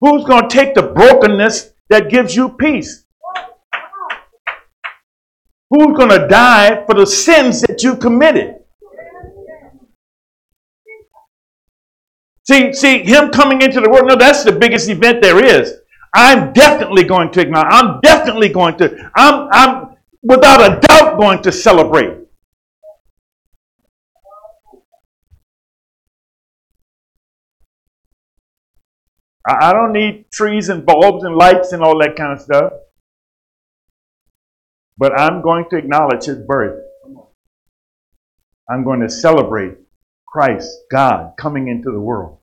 [0.00, 3.06] Who's going to take the brokenness that gives you peace?
[5.70, 8.56] Who's going to die for the sins that you committed?
[12.46, 15.74] See, see, him coming into the world, no, that's the biggest event there is.
[16.14, 17.68] I'm definitely going to acknowledge.
[17.70, 22.27] I'm definitely going to, I'm, I'm without a doubt going to celebrate.
[29.48, 32.72] I, don't need trees and bulbs and lights and all that kind of stuff.
[34.98, 36.84] But I'm going to acknowledge his birth.
[38.68, 39.78] I'm going to celebrate
[40.26, 42.38] Christ, God, coming into the world.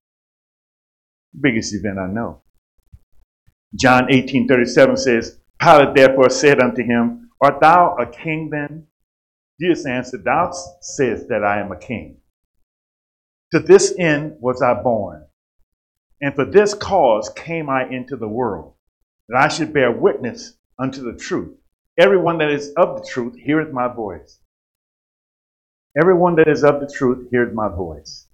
[1.39, 2.41] Biggest event I know.
[3.75, 8.87] John 18 37 says, Pilate therefore said unto him, Art thou a king then?
[9.59, 10.51] Jesus answered, Thou
[10.81, 12.17] sayest that I am a king.
[13.51, 15.24] To this end was I born,
[16.25, 18.73] and for this cause came I into the world,
[19.29, 21.55] that I should bear witness unto the truth.
[21.99, 24.39] Everyone that is of the truth heareth my voice.
[25.95, 28.25] Everyone that is of the truth hears my voice.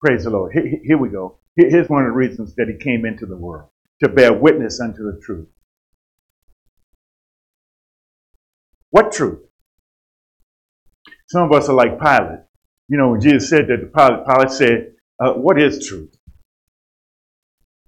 [0.00, 0.54] Praise the Lord.
[0.54, 1.36] Here, here we go.
[1.54, 3.68] Here's one of the reasons that he came into the world
[4.02, 5.48] to bear witness unto the truth.
[8.88, 9.40] What truth?
[11.26, 12.40] Some of us are like Pilate.
[12.88, 16.16] You know, when Jesus said that, the Pilate, Pilate said, uh, What is truth?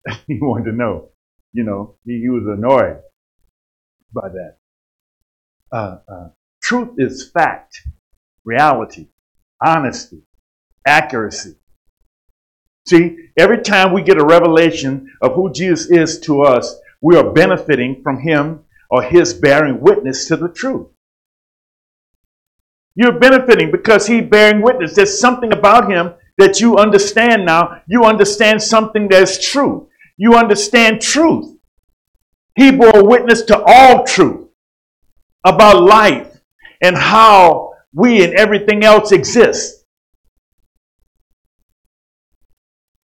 [0.26, 1.10] he wanted to know.
[1.52, 3.00] You know, he, he was annoyed
[4.12, 4.58] by that.
[5.72, 6.28] Uh, uh,
[6.62, 7.80] truth is fact,
[8.44, 9.08] reality,
[9.64, 10.22] honesty,
[10.86, 11.56] accuracy.
[12.86, 17.32] See, every time we get a revelation of who Jesus is to us, we are
[17.32, 20.86] benefiting from him or his bearing witness to the truth.
[22.94, 24.94] You're benefiting because he's bearing witness.
[24.94, 27.82] There's something about him that you understand now.
[27.86, 29.88] You understand something that's true.
[30.16, 31.58] You understand truth.
[32.54, 34.48] He bore witness to all truth
[35.44, 36.40] about life
[36.82, 39.84] and how we and everything else exists.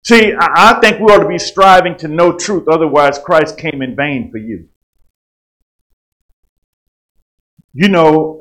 [0.04, 3.96] See, I think we ought to be striving to know truth, otherwise, Christ came in
[3.96, 4.68] vain for you.
[7.72, 8.40] You know,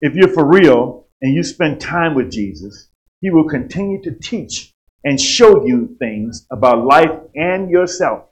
[0.00, 2.88] if you're for real and you spend time with Jesus,
[3.20, 4.73] He will continue to teach
[5.04, 8.24] and show you things about life and yourself.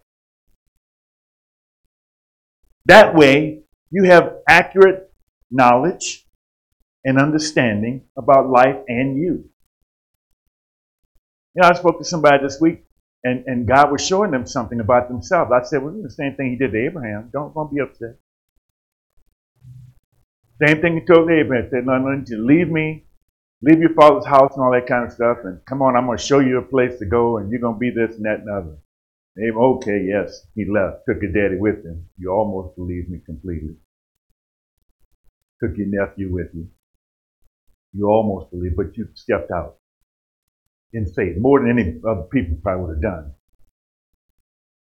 [2.87, 5.13] That way, you have accurate
[5.51, 6.27] knowledge
[7.05, 9.51] and understanding about life and you.
[11.55, 12.85] You know, I spoke to somebody this week,
[13.23, 15.51] and, and God was showing them something about themselves.
[15.53, 17.29] I said, well, the same thing he did to Abraham.
[17.33, 18.17] Don't, don't be upset.
[20.67, 21.65] Same thing he told Abraham.
[21.65, 23.05] He said, no, no, you leave me,
[23.63, 26.19] leave your father's house and all that kind of stuff, and come on, I'm going
[26.19, 28.41] to show you a place to go, and you're going to be this and that
[28.41, 28.79] and other.
[29.39, 32.05] Abraham, okay, yes, he left, took his daddy with him.
[32.19, 33.77] You almost believe me completely.
[35.63, 36.69] Took your nephew with you.
[37.95, 39.77] You almost believe, but you stepped out
[40.93, 43.33] in faith, more than any other people probably would have done.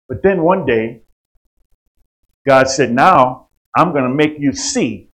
[0.07, 1.03] But then one day,
[2.47, 5.11] God said, Now I'm going to make you see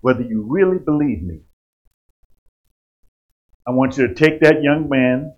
[0.00, 1.40] whether you really believe me.
[3.66, 5.34] I want you to take that young man,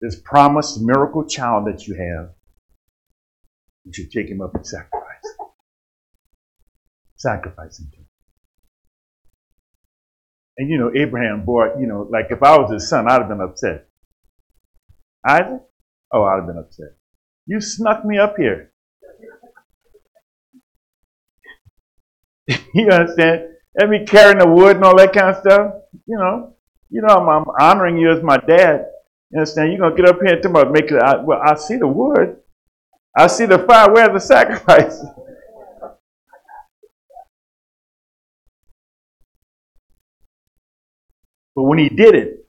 [0.00, 2.30] this promised miracle child that you have,
[3.84, 5.04] and you should take him up and sacrifice.
[7.16, 8.06] Sacrifice him to him.
[10.58, 13.28] And you know, Abraham boy, you know, like if I was his son, I'd have
[13.28, 13.88] been upset.
[15.26, 15.60] Isaac?
[16.12, 16.96] Oh, I'd have been upset.
[17.46, 18.72] You snuck me up here.
[22.74, 23.48] you understand?
[23.78, 25.72] Let me carrying the wood and all that kind of stuff.
[26.06, 26.55] You know,
[26.96, 28.86] you know, I'm, I'm honoring you as my dad.
[29.30, 29.72] You understand?
[29.72, 31.02] You're gonna get up here and talk make it.
[31.02, 32.38] I, well, I see the wood.
[33.14, 33.92] I see the fire.
[33.92, 35.04] Where's the sacrifice?
[41.56, 42.46] But when he did it,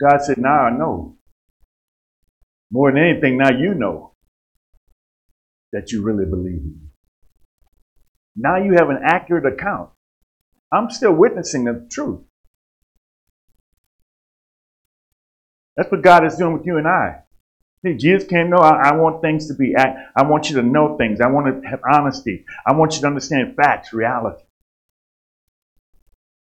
[0.00, 1.16] God said, Now I know.
[2.70, 4.14] More than anything, now you know
[5.72, 6.74] that you really believe me.
[8.36, 9.90] Now you have an accurate account
[10.72, 12.20] I'm still witnessing the truth.
[15.76, 17.22] That's what God is doing with you and I.
[17.84, 20.62] See, Jesus came, no, I, I want things to be, I, I want you to
[20.62, 21.20] know things.
[21.20, 22.44] I want to have honesty.
[22.66, 24.44] I want you to understand facts, reality.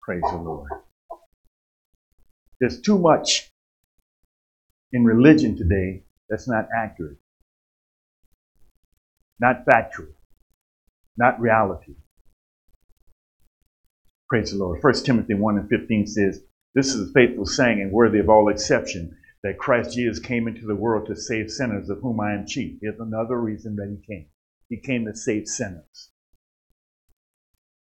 [0.03, 0.71] Praise the Lord.
[2.61, 3.51] There's too much
[4.93, 7.19] in religion today that's not accurate,
[9.39, 10.09] not factual,
[11.17, 11.95] not reality.
[14.29, 14.83] Praise the Lord.
[14.83, 16.43] 1 Timothy 1 and 15 says,
[16.74, 20.66] This is a faithful saying and worthy of all exception that Christ Jesus came into
[20.66, 22.78] the world to save sinners, of whom I am chief.
[22.81, 24.27] Here's another reason that he came.
[24.69, 26.11] He came to save sinners.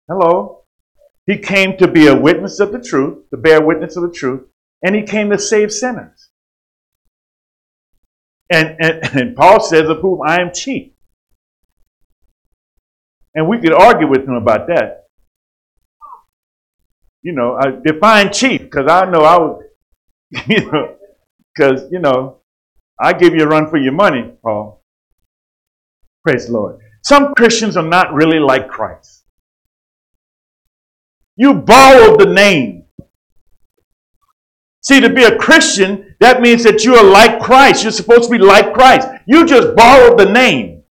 [0.08, 0.62] Hello?
[1.26, 4.46] He came to be a witness of the truth, to bear witness of the truth,
[4.82, 6.30] and he came to save sinners.
[8.50, 10.92] And, and, and Paul says, of whom I am chief.
[13.34, 15.07] And we could argue with him about that.
[17.28, 19.62] You know, I define chief because I know I was,
[20.46, 20.96] you know,
[21.54, 22.38] because, you know,
[22.98, 24.82] I give you a run for your money, Paul.
[26.24, 26.78] Praise the Lord.
[27.04, 29.26] Some Christians are not really like Christ.
[31.36, 32.86] You borrowed the name.
[34.80, 37.82] See, to be a Christian, that means that you are like Christ.
[37.82, 39.06] You're supposed to be like Christ.
[39.26, 40.82] You just borrowed the name.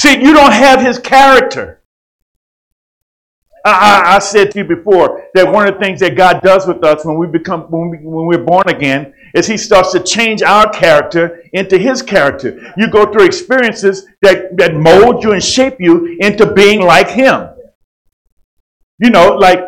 [0.00, 1.84] See, you don't have his character.
[3.68, 6.84] I, I, said to you before that one of the things that God does with
[6.84, 10.42] us when we become when, we, when we're born again is He starts to change
[10.42, 12.72] our character into His character.
[12.76, 17.48] You go through experiences that, that mold you and shape you into being like Him.
[18.98, 19.60] You know, like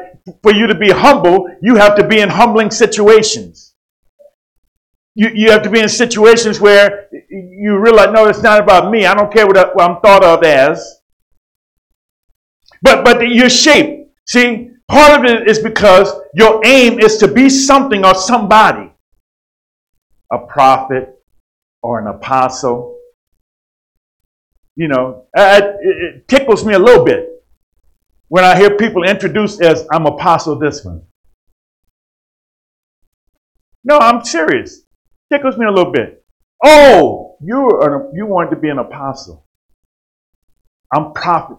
[0.43, 3.75] for you to be humble, you have to be in humbling situations.
[5.15, 9.07] You, you have to be in situations where you realize, no, it's not about me.
[9.07, 10.98] I don't care what, I, what I'm thought of as.
[12.83, 14.11] But but you're shaped.
[14.27, 18.93] See, part of it is because your aim is to be something or somebody.
[20.33, 21.15] A prophet
[21.83, 22.99] or an apostle.
[24.77, 27.29] You know, it, tickles me a little bit
[28.29, 31.03] when I hear people introduced as I'm apostle this one.
[33.85, 34.83] No, I'm serious.
[35.33, 36.25] Tickles me a little bit.
[36.65, 39.47] Oh, you are you wanted to be an apostle.
[40.95, 41.59] I'm prophet.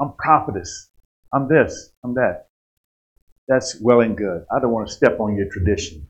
[0.00, 0.90] I'm prophetess.
[1.32, 1.92] I'm this.
[2.04, 2.48] I'm that.
[3.48, 4.44] That's well and good.
[4.54, 6.08] I don't want to step on your tradition.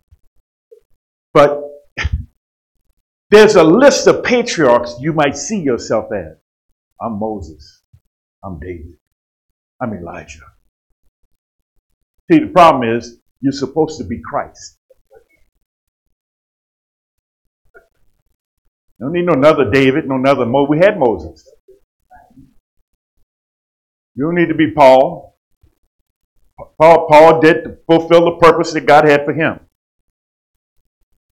[1.33, 1.63] But
[3.31, 6.37] there's a list of patriarchs you might see yourself as.
[7.01, 7.83] I'm Moses.
[8.45, 8.97] I'm David.
[9.81, 10.41] I'm Elijah.
[12.31, 14.79] See, the problem is you're supposed to be Christ.
[19.01, 20.67] don't need no another David, no another Mo.
[20.69, 21.49] We had Moses.
[24.19, 25.39] You don't need to be Paul.
[26.81, 29.61] Paul, Paul did fulfill the purpose that God had for him.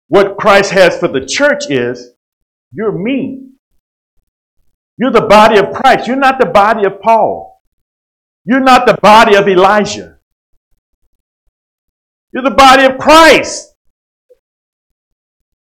[0.07, 2.13] What Christ has for the church is
[2.73, 3.49] you're me.
[4.99, 6.07] You're the body of Christ.
[6.07, 7.61] You're not the body of Paul.
[8.45, 10.19] You're not the body of Elijah.
[12.33, 13.75] You're the body of Christ.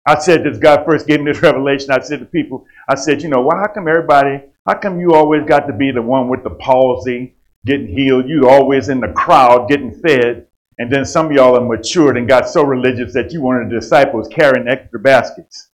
[0.06, 1.90] I said this, God first gave me this revelation.
[1.90, 5.14] I said to people, I said, you know, why how come everybody, how come you
[5.14, 7.36] always got to be the one with the palsy
[7.66, 8.30] getting healed?
[8.30, 10.48] You always in the crowd getting fed.
[10.80, 13.80] And then some of y'all are matured and got so religious that you wanted the
[13.80, 15.70] disciples carrying extra baskets.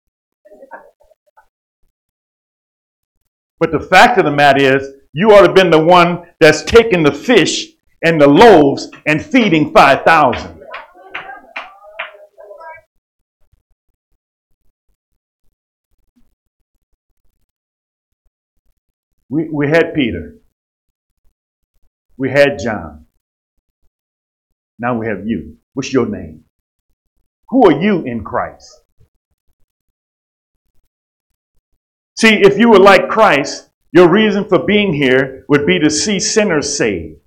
[3.59, 6.63] But the fact of the matter is, you ought to have been the one that's
[6.63, 7.67] taking the fish
[8.03, 10.56] and the loaves and feeding 5,000.
[19.29, 20.35] We, we had Peter.
[22.17, 23.05] We had John.
[24.79, 25.57] Now we have you.
[25.73, 26.43] What's your name?
[27.49, 28.69] Who are you in Christ?
[32.17, 36.19] See, if you were like Christ, your reason for being here would be to see
[36.19, 37.19] sinners saved.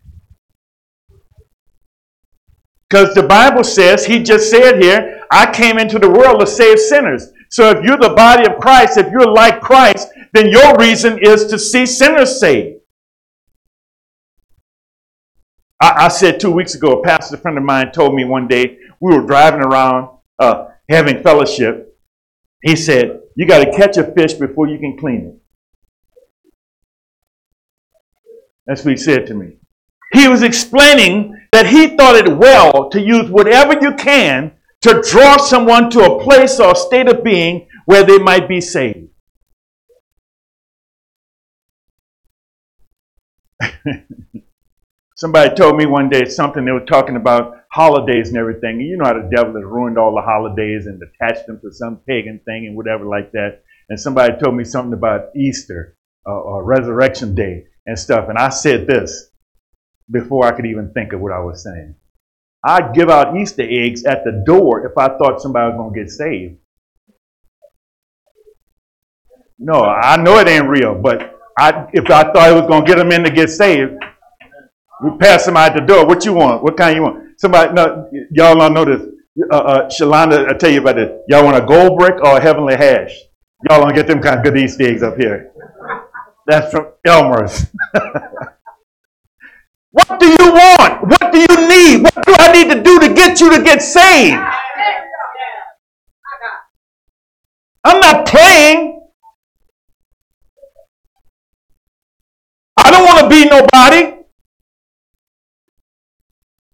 [2.89, 6.79] Because the Bible says, he just said here, I came into the world to save
[6.81, 7.29] sinners.
[7.49, 11.47] So if you're the body of Christ, if you're like Christ, then your reason is
[11.47, 12.81] to see sinners saved.
[15.81, 18.79] I, I said two weeks ago, a pastor friend of mine told me one day,
[19.01, 21.99] we were driving around uh, having fellowship.
[22.63, 25.41] He said, You got to catch a fish before you can clean it.
[28.67, 29.57] That's what he said to me.
[30.13, 34.53] He was explaining that he thought it well to use whatever you can
[34.83, 39.10] to draw someone to a place or state of being where they might be saved.
[45.17, 48.81] Somebody told me one day something they were talking about holidays and everything.
[48.81, 52.01] You know how the devil has ruined all the holidays and attached them to some
[52.09, 53.63] pagan thing and whatever like that.
[53.91, 55.97] And somebody told me something about Easter
[56.27, 58.29] uh, or Resurrection Day and stuff.
[58.29, 59.31] And I said this
[60.11, 61.97] before I could even think of what I was saying.
[62.65, 66.01] I'd give out Easter eggs at the door if I thought somebody was going to
[66.01, 66.57] get saved.
[69.59, 72.89] No, I know it ain't real, but I, if I thought it was going to
[72.89, 73.93] get them in to get saved,
[75.03, 76.07] we pass them out the door.
[76.07, 76.63] What you want?
[76.63, 77.39] What kind you want?
[77.39, 79.03] Somebody, no, y'all don't know this.
[79.51, 81.11] Uh, uh, Shalanda, I tell you about this.
[81.29, 83.15] Y'all want a gold brick or a heavenly hash?
[83.69, 85.53] Y'all don't get them kind of good Easter eggs up here.
[86.47, 87.67] That's from Elmer's.
[89.91, 91.09] what do you want?
[91.09, 92.03] What do you need?
[92.03, 94.41] What do I need to do to get you to get saved?
[97.85, 99.00] I'm not playing.
[103.21, 104.17] To be nobody.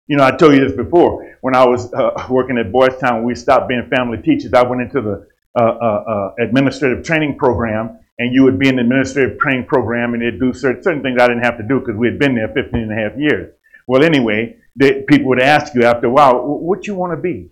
[0.06, 1.36] You know, I told you this before.
[1.40, 4.52] When I was uh, working at Boys Town, we stopped being family teachers.
[4.52, 5.26] I went into the
[5.58, 10.14] uh, uh, uh, administrative training program, and you would be in the administrative training program,
[10.14, 12.34] and they'd do certain, certain things I didn't have to do because we had been
[12.34, 13.52] there 15 and a half years.
[13.88, 17.50] Well, anyway, they, people would ask you after a while, what you want to be?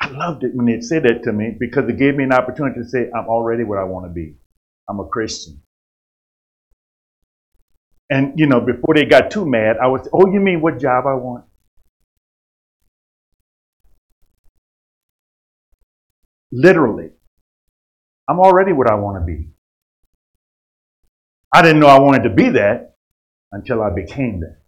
[0.00, 2.80] I loved it when they'd say that to me because it gave me an opportunity
[2.80, 4.34] to say, I'm already what I want to be.
[4.88, 5.62] I'm a Christian.
[8.10, 11.06] And, you know, before they got too mad, I was, oh, you mean what job
[11.06, 11.44] I want?
[16.52, 17.10] Literally.
[18.28, 19.48] I'm already what I want to be.
[21.52, 22.96] I didn't know I wanted to be that
[23.52, 24.58] until I became that.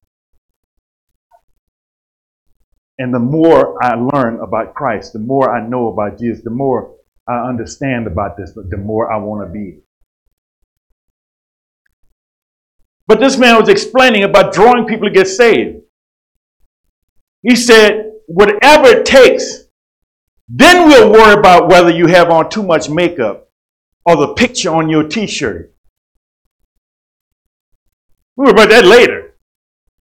[2.99, 6.97] And the more I learn about Christ, the more I know about Jesus, the more
[7.29, 9.81] I understand about this, the more I want to be.
[13.09, 15.81] But this man was explaining about drawing people to get saved.
[17.43, 19.65] He said, whatever it takes,
[20.47, 23.49] then we'll worry about whether you have on too much makeup
[24.05, 25.75] or the picture on your t shirt.
[28.37, 29.35] We'll worry about that later.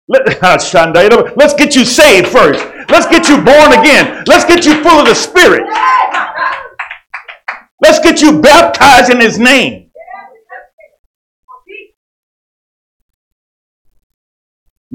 [0.08, 2.64] Let, ah, let's get you saved first.
[2.88, 4.24] Let's get you born again.
[4.26, 5.64] Let's get you full of the Spirit.
[7.82, 9.83] Let's get you baptized in His name.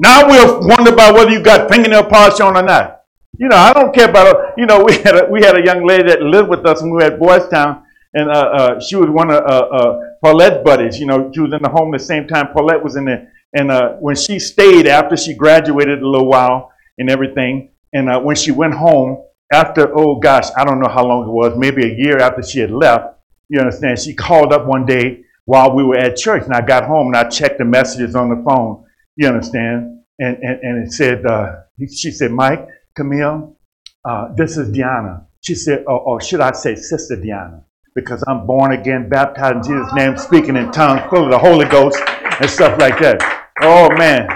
[0.02, 3.02] Now we'll wonder about whether you got fingernail polish on or not.
[3.36, 4.54] You know, I don't care about.
[4.56, 6.90] You know, we had a, we had a young lady that lived with us when
[6.90, 7.82] we were at Boys Town,
[8.14, 10.98] and uh, uh, she was one of uh, uh, Paulette's buddies.
[10.98, 13.30] You know, she was in the home the same time Paulette was in there.
[13.52, 18.20] And uh, when she stayed after she graduated a little while and everything, and uh,
[18.20, 19.22] when she went home
[19.52, 22.60] after, oh gosh, I don't know how long it was, maybe a year after she
[22.60, 23.18] had left,
[23.50, 26.84] you understand, she called up one day while we were at church, and I got
[26.84, 28.84] home and I checked the messages on the phone
[29.16, 30.02] you understand?
[30.18, 33.56] And, and, and it said, uh, she said, Mike, Camille,
[34.04, 35.26] uh, this is Diana.
[35.42, 37.64] She said, or, or should I say Sister Diana?
[37.94, 41.66] Because I'm born again, baptized in Jesus' name, speaking in tongues, full of the Holy
[41.66, 41.98] Ghost
[42.40, 43.48] and stuff like that.
[43.62, 44.28] Oh man,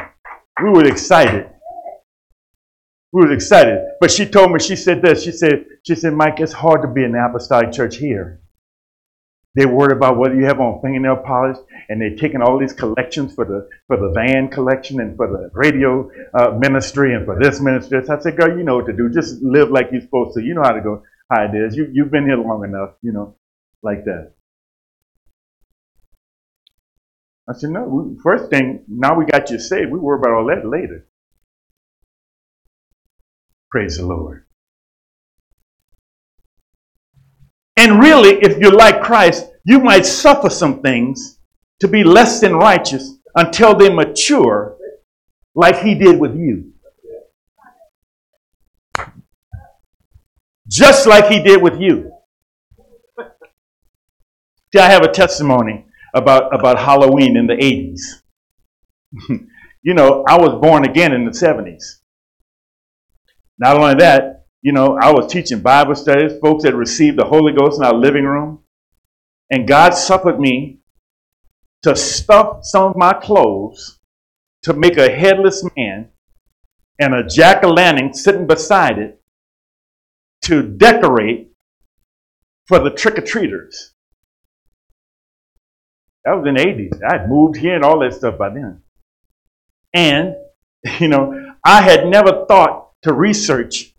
[0.62, 1.48] we were excited.
[3.12, 3.78] We were excited.
[4.00, 5.22] But she told me, she said this.
[5.22, 8.40] She said, she said, Mike, it's hard to be in the apostolic church here.
[9.54, 11.58] They're worried about whether you have on fingernail polish,
[11.88, 15.50] and they're taking all these collections for the for the van collection and for the
[15.54, 18.02] radio uh, ministry and for this ministry.
[18.04, 19.10] So I said, girl, you know what to do.
[19.10, 20.42] Just live like you're supposed to.
[20.42, 21.02] You know how to go.
[21.30, 21.76] How it is.
[21.76, 22.94] You you've been here long enough.
[23.02, 23.36] You know,
[23.82, 24.32] like that.
[27.48, 27.84] I said, no.
[27.84, 29.90] We, first thing, now we got you saved.
[29.92, 31.06] We worry about all that later.
[33.70, 34.43] Praise the Lord.
[37.84, 41.38] And really, if you're like Christ, you might suffer some things
[41.80, 44.78] to be less than righteous until they mature,
[45.54, 46.72] like he did with you.
[50.66, 52.10] Just like he did with you.
[54.72, 55.84] See, I have a testimony
[56.14, 58.00] about, about Halloween in the 80s.
[59.82, 61.98] you know, I was born again in the 70s.
[63.58, 67.52] Not only that, you know, I was teaching Bible studies, folks that received the Holy
[67.52, 68.60] Ghost in our living room.
[69.50, 70.80] And God suffered me
[71.82, 74.00] to stuff some of my clothes
[74.62, 76.08] to make a headless man
[76.98, 79.20] and a jack o' lantern sitting beside it
[80.44, 81.50] to decorate
[82.66, 83.92] for the trick or treaters.
[86.24, 87.00] That was in the 80s.
[87.06, 88.80] I had moved here and all that stuff by then.
[89.92, 90.36] And,
[91.00, 93.93] you know, I had never thought to research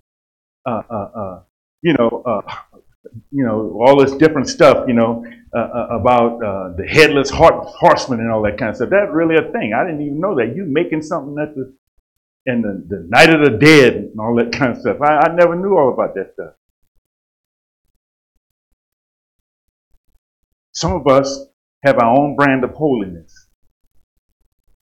[0.65, 1.43] uh, uh, uh,
[1.81, 2.41] you know, uh,
[3.31, 5.25] you know, all this different stuff, you know,
[5.55, 6.39] uh, about
[6.77, 8.89] the headless horseman and all that kind of stuff.
[8.89, 9.73] That's really a thing.
[9.73, 10.55] I didn't even know that.
[10.55, 11.75] You making something at the
[12.47, 14.97] and the, the night of the dead and all that kind of stuff.
[15.01, 16.53] I, I never knew all about that stuff.
[20.73, 21.47] Some of us
[21.83, 23.47] have our own brand of holiness.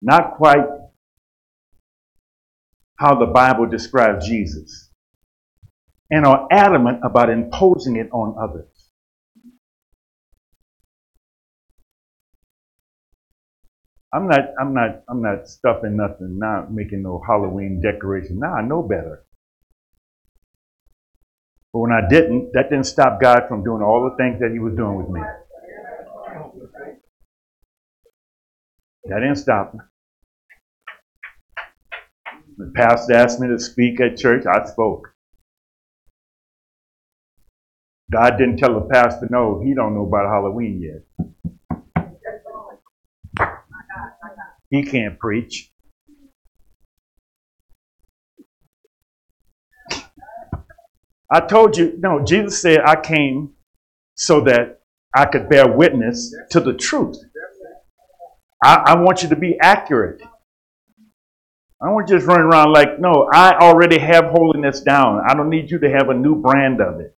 [0.01, 0.65] Not quite
[2.97, 4.92] how the Bible describes Jesus.
[6.13, 8.69] And are adamant about imposing it on others.
[14.15, 18.41] I'm not, I'm not, I'm not stuffing nothing, not making no Halloween decoration.
[18.41, 19.25] Now I know better.
[21.73, 24.61] But when I didn't, that didn't stop God from doing all the things that He
[24.61, 25.23] was doing with me.
[29.07, 29.75] That didn't stop.
[29.75, 29.81] me.
[32.59, 35.12] The pastor asked me to speak at church, I spoke.
[38.13, 41.03] God didn't tell the pastor, no, he don't know about Halloween yet.
[44.69, 45.73] He can't preach.
[51.31, 53.55] I told you, no, Jesus said, I came
[54.15, 54.81] so that
[55.17, 57.17] I could bear witness to the truth.
[58.63, 60.21] I, I want you to be accurate.
[61.81, 65.23] I don't want you just run around like, no, I already have holiness down.
[65.27, 67.17] I don't need you to have a new brand of it.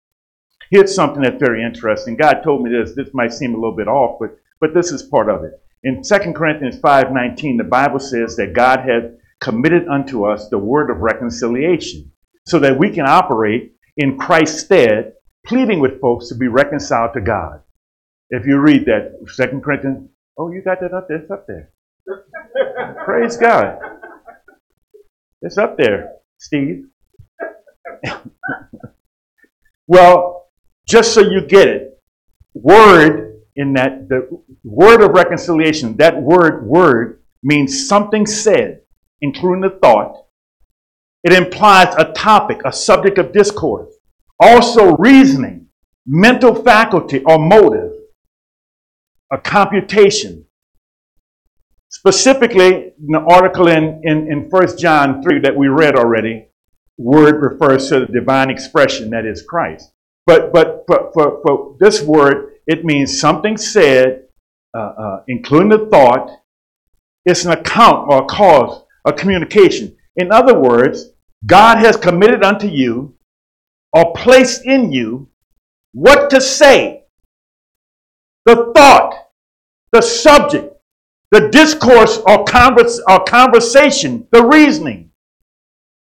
[0.71, 2.17] Here's something that's very interesting.
[2.17, 2.95] God told me this.
[2.95, 5.53] This might seem a little bit off, but, but this is part of it.
[5.83, 10.91] In 2 Corinthians 5:19, the Bible says that God had committed unto us the word
[10.91, 12.11] of reconciliation
[12.47, 15.13] so that we can operate in Christ's stead,
[15.47, 17.61] pleading with folks to be reconciled to God.
[18.31, 20.09] If you read that, 2 Corinthians,
[20.39, 21.19] oh, you got that up there?
[21.19, 21.71] It's up there.
[23.05, 23.79] Praise God.
[25.43, 26.87] It's up there, Steve.
[29.87, 30.44] well,
[30.87, 31.99] just so you get it,
[32.55, 34.29] word in that the
[34.63, 38.81] word of reconciliation, that word, word, means something said,
[39.21, 40.27] including the thought.
[41.23, 43.95] It implies a topic, a subject of discourse.
[44.41, 45.69] Also, reasoning,
[46.07, 47.93] mental faculty or motive,
[49.33, 50.45] a computation.
[51.89, 56.49] Specifically, in the article in, in, in 1 John 3 that we read already,
[56.99, 59.94] word refers to the divine expression that is Christ.
[60.27, 64.25] But, but for, for, for this word, it means something said,
[64.75, 66.31] uh, uh, including the thought.
[67.27, 69.97] It's an account or a cause, a communication.
[70.17, 71.11] In other words,
[71.47, 73.15] God has committed unto you
[73.93, 75.29] or placed in you
[75.93, 77.05] what to say,
[78.47, 79.15] the thought,
[79.93, 80.75] the subject,
[81.31, 85.11] the discourse or, converse, or conversation, the reasoning.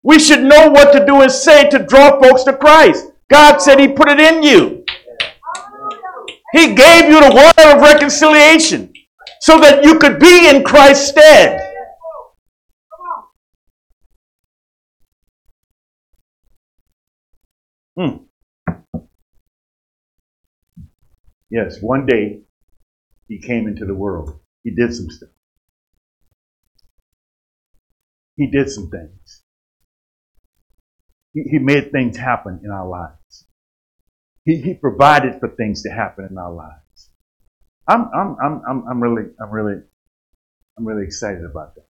[0.04, 3.09] We should know what to do and say to draw folks to Christ.
[3.30, 4.84] God said He put it in you.
[6.52, 8.92] He gave you the water of reconciliation
[9.42, 11.66] so that you could be in Christ's stead.
[17.98, 18.24] Hmm.
[21.52, 22.42] Yes, one day
[23.28, 24.40] he came into the world.
[24.64, 25.30] He did some stuff.
[28.36, 29.44] He did some things.
[31.34, 33.19] He, he made things happen in our lives.
[34.46, 37.10] He, he provided for things to happen in our lives.
[37.88, 39.82] I'm, I'm, I'm, I'm, I'm really, I'm really,
[40.78, 41.86] I'm really excited about that.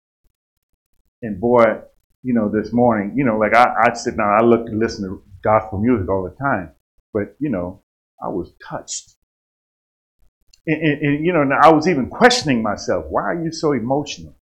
[1.21, 1.81] And boy,
[2.23, 5.07] you know, this morning, you know, like I, I sit down, I look and listen
[5.07, 6.71] to gospel music all the time,
[7.13, 7.83] but you know,
[8.21, 9.15] I was touched.
[10.67, 14.35] And, and, and, you know, I was even questioning myself, why are you so emotional?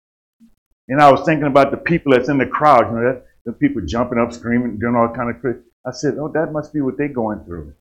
[0.88, 3.52] And I was thinking about the people that's in the crowd, you know, that, the
[3.52, 5.60] people jumping up, screaming, doing all kind of crazy.
[5.86, 7.74] I said, oh, that must be what they're going through.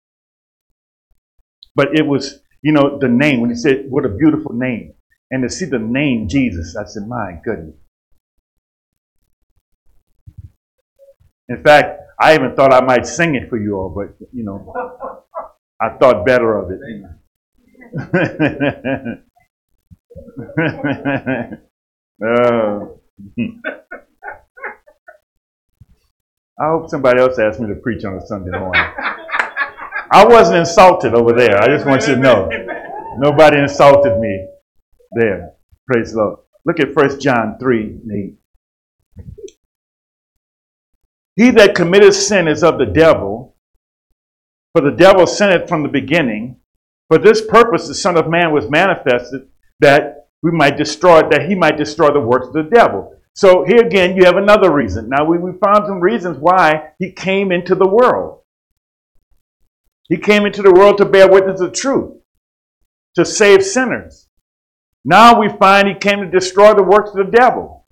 [1.75, 4.93] But it was, you know, the name, when he said, what a beautiful name.
[5.31, 7.75] And to see the name Jesus, I said, my goodness.
[11.49, 14.73] In fact, I even thought I might sing it for you all, but, you know,
[15.81, 16.79] I thought better of it.
[22.23, 22.85] uh,
[26.57, 28.81] I hope somebody else asks me to preach on a Sunday morning.
[30.11, 31.57] I wasn't insulted over there.
[31.61, 32.49] I just want you to know.
[33.17, 34.47] Nobody insulted me
[35.11, 35.53] there.
[35.87, 36.39] Praise the Lord.
[36.65, 37.99] Look at 1 John 3
[39.19, 39.25] 8.
[41.37, 43.55] He that committeth sin is of the devil,
[44.73, 46.57] for the devil sinned from the beginning.
[47.09, 49.47] For this purpose the Son of Man was manifested
[49.79, 53.15] that we might destroy, that he might destroy the works of the devil.
[53.33, 55.09] So here again, you have another reason.
[55.09, 58.41] Now we, we found some reasons why he came into the world.
[60.09, 62.13] He came into the world to bear witness of truth.
[63.15, 64.27] to save sinners.
[65.05, 67.87] Now we find he came to destroy the works of the devil.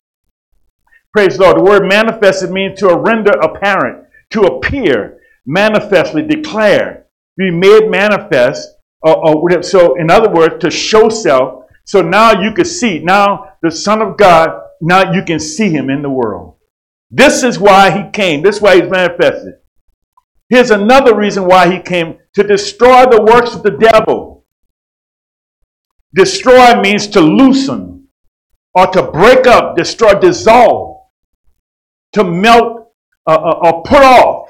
[1.13, 1.57] Praise the Lord.
[1.59, 7.07] The word manifested means to render apparent, to appear, manifestly declare,
[7.37, 8.69] be made manifest.
[9.03, 11.65] Or, or so, in other words, to show self.
[11.85, 12.99] So now you can see.
[12.99, 14.61] Now the Son of God.
[14.81, 16.57] Now you can see Him in the world.
[17.11, 18.43] This is why He came.
[18.43, 19.55] This is why He's manifested.
[20.53, 24.45] Here's another reason why He came to destroy the works of the devil.
[26.13, 28.07] Destroy means to loosen
[28.75, 31.07] or to break up, destroy, dissolve,
[32.11, 32.93] to melt
[33.25, 34.49] uh, uh, or put off.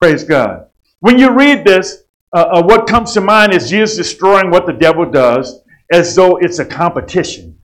[0.00, 0.68] Praise God.
[1.00, 4.72] When you read this, uh, uh, what comes to mind is Jesus destroying what the
[4.72, 7.58] devil does as though it's a competition.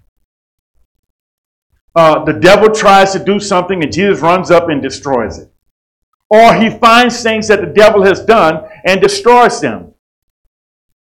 [1.95, 5.53] Uh, the devil tries to do something and Jesus runs up and destroys it.
[6.31, 9.93] Or he finds things that the devil has done and destroys them.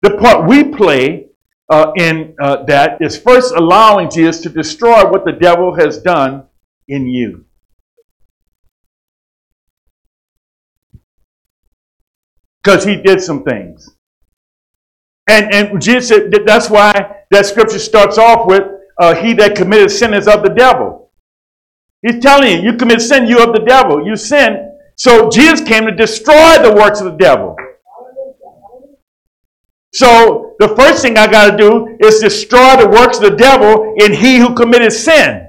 [0.04, 1.28] The part we play
[1.70, 6.46] uh, in uh, that is first allowing Jesus to destroy what the devil has done
[6.88, 7.46] in you.
[12.64, 13.90] Because he did some things.
[15.28, 18.64] And, and Jesus said that's why that scripture starts off with
[19.00, 21.12] uh, he that committed sin is of the devil.
[22.02, 24.06] He's telling you, you commit sin, you of the devil.
[24.06, 24.77] You sin.
[24.98, 27.56] So Jesus came to destroy the works of the devil.
[29.94, 33.96] So the first thing I got to do is destroy the works of the devil
[33.98, 35.48] in he who committed sin.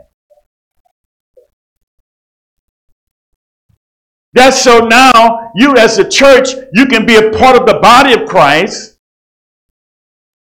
[4.35, 8.13] That's so now you as a church, you can be a part of the body
[8.13, 8.99] of Christ.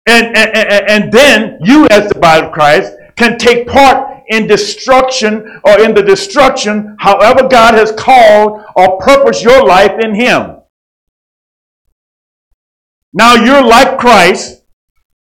[0.06, 4.46] And, and, and, and then you as the body of Christ can take part in
[4.46, 10.60] destruction or in the destruction, however God has called or purposed your life in Him.
[13.12, 14.62] Now you're like Christ,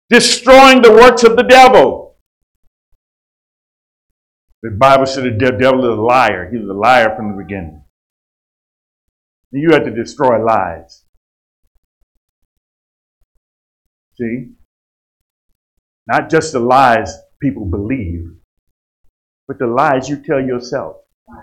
[0.09, 2.16] destroying the works of the devil.
[4.62, 6.48] The Bible said the devil is a liar.
[6.51, 7.82] He was a liar from the beginning.
[9.51, 11.05] You had to destroy lies.
[14.14, 14.52] See?
[16.06, 18.36] Not just the lies people believe,
[19.52, 20.96] but the lies you tell yourself.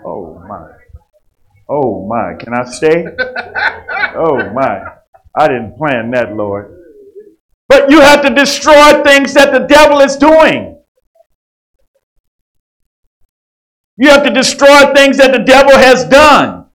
[0.04, 0.68] Oh my.
[1.68, 2.34] Oh my.
[2.34, 3.06] Can I stay?
[4.12, 4.82] Oh my.
[5.36, 6.76] I didn't plan that, Lord.
[7.68, 10.82] But you have to destroy things that the devil is doing.
[13.96, 16.66] You have to destroy things that the devil has done.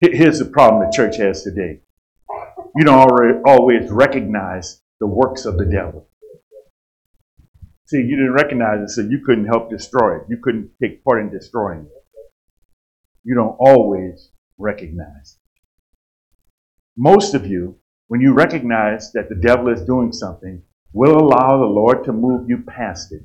[0.00, 1.80] Here's the problem the church has today.
[2.76, 6.07] You don't always recognize the works of the devil.
[7.88, 10.26] See, you didn't recognize it, so you couldn't help destroy it.
[10.28, 12.30] You couldn't take part in destroying it.
[13.24, 15.38] You don't always recognize.
[16.98, 17.78] Most of you,
[18.08, 20.62] when you recognize that the devil is doing something,
[20.92, 23.22] will allow the Lord to move you past it.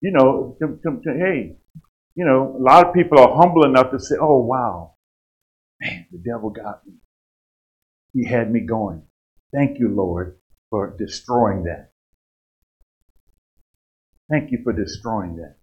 [0.00, 1.58] You know, to, to, to, hey,
[2.16, 4.94] you know, a lot of people are humble enough to say, oh, wow,
[5.80, 6.94] man, the devil got me.
[8.14, 9.02] He had me going.
[9.54, 10.38] Thank you, Lord,
[10.70, 11.90] for destroying that.
[14.30, 15.56] Thank you for destroying that.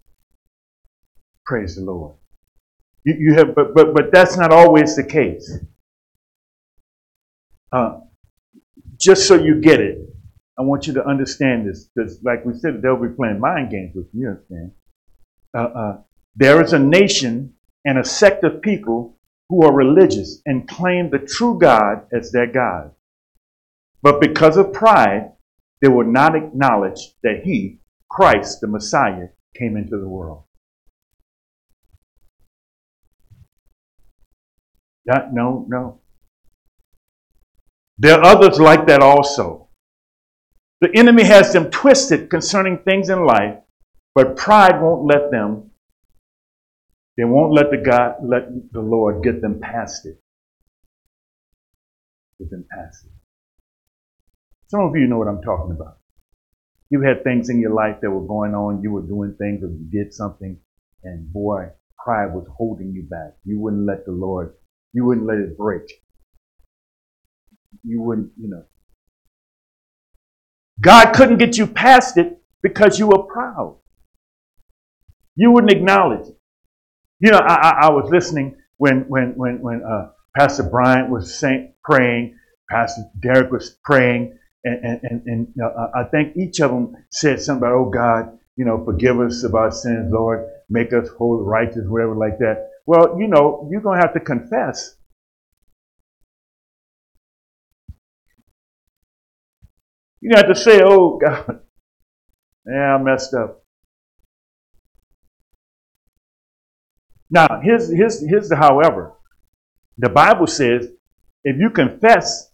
[1.45, 2.15] Praise the Lord.
[3.03, 5.59] You, you have, but, but, but that's not always the case.
[7.71, 7.99] Uh,
[8.99, 9.99] just so you get it,
[10.57, 13.93] I want you to understand this, because like we said, they'll be playing mind games
[13.93, 14.71] with you, understand?
[15.55, 15.97] Uh, uh,
[16.35, 17.53] there is a nation
[17.83, 19.19] and a sect of people
[19.49, 22.91] who are religious and claim the true God as their God.
[24.05, 25.31] But because of pride,
[25.81, 27.79] they will not acknowledge that He,
[28.09, 30.43] Christ, the Messiah, came into the world.
[35.07, 36.01] That, no, no.
[37.97, 39.69] There are others like that also.
[40.81, 43.57] The enemy has them twisted concerning things in life,
[44.13, 45.71] but pride won't let them
[47.17, 50.19] they won't let the God, let the Lord get them past it.
[52.39, 53.14] Get them past it.
[54.67, 55.97] Some of you know what I'm talking about.
[56.89, 58.81] You've had things in your life that were going on.
[58.81, 60.57] You were doing things or you did something,
[61.03, 61.67] and boy,
[62.03, 63.33] pride was holding you back.
[63.43, 64.53] You wouldn't let the Lord,
[64.93, 65.83] you wouldn't let it break.
[67.83, 68.63] You wouldn't, you know.
[70.81, 73.77] God couldn't get you past it because you were proud.
[75.35, 76.37] You wouldn't acknowledge it.
[77.19, 81.33] You know, I, I, I was listening when when when when uh, Pastor Bryant was
[81.37, 82.37] saying, praying,
[82.69, 85.53] Pastor Derek was praying, and and and,
[85.95, 89.55] I think each of them said something about, "Oh God, you know, forgive us of
[89.55, 93.99] our sins, Lord, make us holy, righteous, whatever like that." Well, you know, you're going
[93.99, 94.95] to have to confess.
[100.21, 101.61] You have to say, oh, God,
[102.65, 103.63] yeah, I messed up.
[107.29, 109.13] Now, here's, here's, here's the however.
[109.97, 110.89] The Bible says
[111.43, 112.51] if you confess,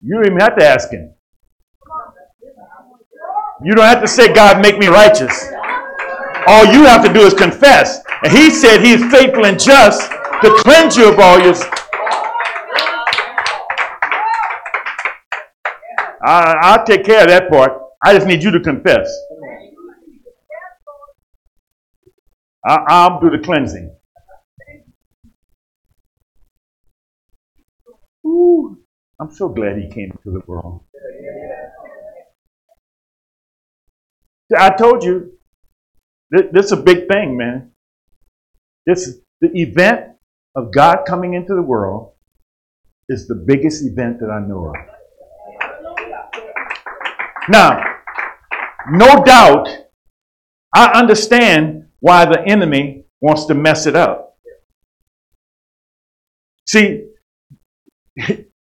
[0.00, 1.14] you don't even have to ask Him.
[3.64, 5.46] You don't have to say, God, make me righteous.
[6.46, 8.00] All you have to do is confess.
[8.22, 11.54] And He said He is faithful and just to cleanse you of all your.
[16.24, 17.72] I, I'll take care of that part.
[18.04, 19.12] I just need you to confess.
[22.64, 23.94] I, I'll do the cleansing.
[28.24, 28.78] Ooh,
[29.20, 30.82] I'm so glad he came to the world.
[34.56, 35.32] I told you,
[36.30, 37.72] this is a big thing, man.
[38.86, 40.16] This the event
[40.54, 42.12] of God coming into the world
[43.08, 44.74] is the biggest event that I know of.
[47.48, 47.80] Now,
[48.90, 49.68] no doubt,
[50.74, 54.36] I understand why the enemy wants to mess it up.
[56.66, 57.08] See,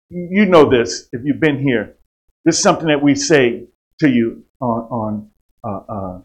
[0.10, 1.98] you know this if you've been here.
[2.46, 3.68] This is something that we say
[4.00, 5.31] to you on on
[5.64, 6.22] uh, uh,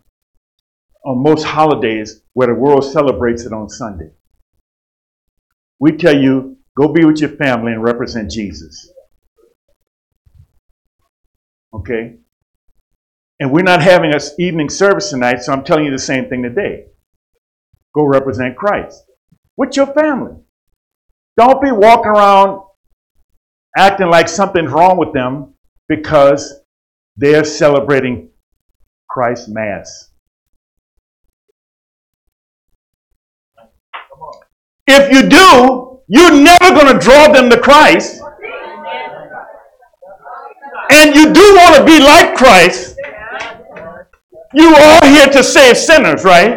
[1.04, 4.10] on most holidays where the world celebrates it on Sunday.
[5.78, 8.90] We tell you, go be with your family and represent Jesus.
[11.72, 12.16] Okay?
[13.38, 16.42] And we're not having an evening service tonight, so I'm telling you the same thing
[16.42, 16.86] today.
[17.94, 19.02] Go represent Christ
[19.56, 20.36] with your family.
[21.36, 22.62] Don't be walking around
[23.76, 25.54] acting like something's wrong with them
[25.88, 26.60] because
[27.16, 28.30] they're celebrating
[29.16, 30.10] Christ's Mass.
[34.86, 38.20] If you do, you're never going to draw them to Christ.
[40.90, 42.98] And you do want to be like Christ.
[44.52, 46.50] You are here to save sinners, right?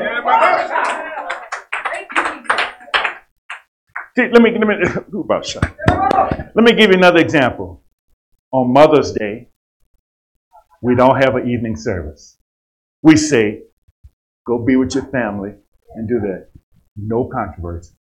[4.17, 4.75] Let me let me?
[6.55, 7.85] Let me give you another example.
[8.51, 9.47] On Mother's Day,
[10.81, 12.38] we don't have an evening service.
[13.01, 13.61] We say,
[14.45, 15.51] go be with your family
[15.95, 16.49] and do that.
[16.97, 17.93] No controversy.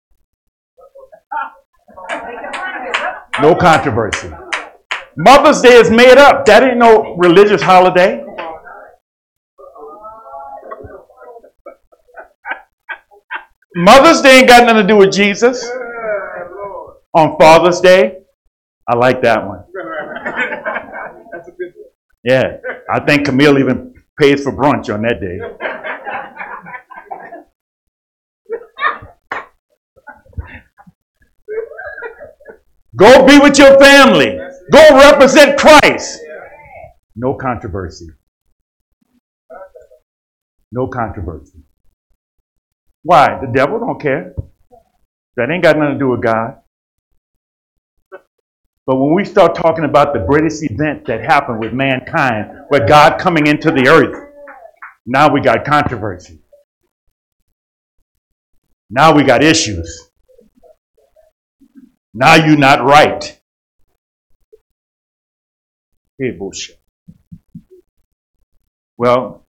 [3.42, 4.32] No controversy.
[5.16, 6.46] Mother's Day is made up.
[6.46, 8.24] That ain't no religious holiday.
[13.76, 15.64] Mother's Day ain't got nothing to do with Jesus.
[17.16, 18.18] On Father's Day,
[18.88, 19.64] I like that one.
[22.24, 22.58] Yeah,
[22.92, 25.40] I think Camille even pays for brunch on that day.
[32.96, 34.40] Go be with your family.
[34.72, 36.20] Go represent Christ.
[37.16, 38.08] No controversy.
[40.72, 41.60] No controversy.
[43.04, 43.40] Why?
[43.40, 44.34] The devil don't care.
[45.36, 46.58] That ain't got nothing to do with God.
[48.88, 53.20] But when we start talking about the greatest event that happened with mankind, with God
[53.20, 54.32] coming into the earth,
[55.06, 56.40] now we got controversy.
[58.90, 60.10] Now we got issues.
[62.14, 63.38] Now you're not right.
[66.18, 66.80] Hey, bullshit.
[68.98, 69.44] Well,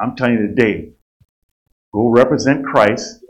[0.00, 0.92] I'm telling you today,
[1.92, 3.24] go represent Christ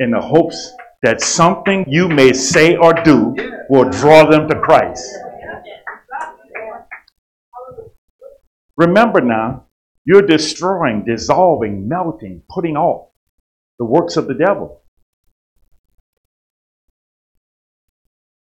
[0.00, 0.72] in the hopes
[1.02, 3.34] that something you may say or do
[3.68, 5.06] will draw them to Christ.
[8.76, 9.66] Remember now,
[10.04, 13.10] you're destroying, dissolving, melting, putting off
[13.78, 14.82] the works of the devil.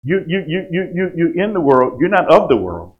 [0.03, 2.97] You, you, you, you, you, you in the world, you're not of the world.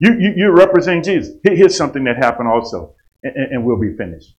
[0.00, 1.36] You, you, you represent Jesus.
[1.44, 4.34] Here's something that happened also, and, and we'll be finished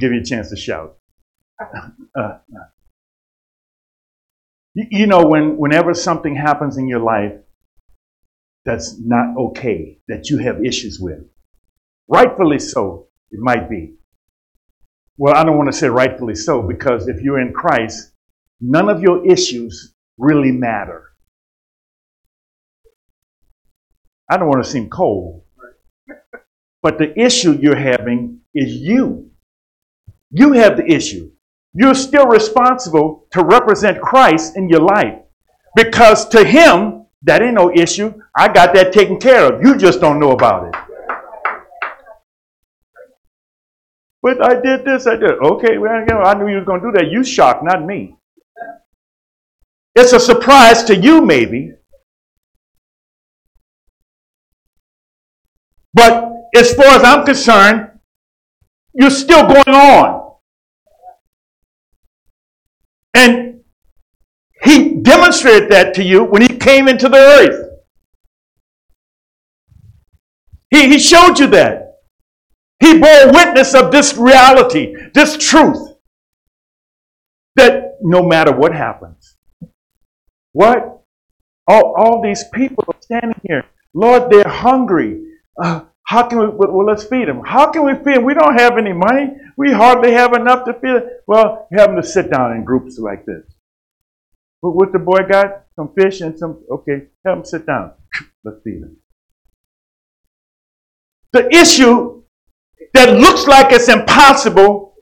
[0.00, 0.96] give you a chance to shout.
[2.16, 2.38] Uh,
[4.74, 7.32] you, know, when, whenever something happens in your life
[8.64, 11.20] that's not okay, that you have issues with,
[12.08, 13.94] rightfully so, it might be.
[15.18, 18.12] Well, I don't want to say rightfully so because if you're in Christ,
[18.60, 21.04] none of your issues really matter.
[24.30, 25.42] I don't want to seem cold,
[26.82, 29.29] but the issue you're having is you.
[30.30, 31.30] You have the issue.
[31.74, 35.18] You're still responsible to represent Christ in your life
[35.76, 38.14] because to Him, that ain't no issue.
[38.36, 39.62] I got that taken care of.
[39.62, 40.74] You just don't know about it.
[44.22, 45.30] But I did this, I did.
[45.30, 47.10] Okay, well, you know, I knew you was going to do that.
[47.10, 48.16] You shocked, not me.
[49.94, 51.72] It's a surprise to you, maybe.
[55.94, 57.90] But as far as I'm concerned,
[58.94, 60.36] you're still going on.
[63.14, 63.60] And
[64.62, 64.96] he
[65.30, 67.70] demonstrated that to you when he came into the earth.
[70.70, 71.98] He, he showed you that.
[72.80, 75.96] He bore witness of this reality, this truth,
[77.56, 79.36] that no matter what happens,
[80.52, 81.02] what?
[81.68, 83.64] All, all these people are standing here.
[83.92, 85.20] Lord, they're hungry.
[85.62, 87.42] Uh, how can we, well, let's feed them.
[87.44, 88.24] How can we feed them?
[88.24, 89.36] We don't have any money.
[89.56, 91.10] We hardly have enough to feed them.
[91.26, 93.44] Well, have them to sit down in groups like this.
[94.60, 95.64] What, what the boy got?
[95.76, 97.92] Some fish and some, okay, have them sit down.
[98.44, 98.96] Let's feed them.
[101.32, 102.22] The issue
[102.94, 104.94] that looks like it's impossible,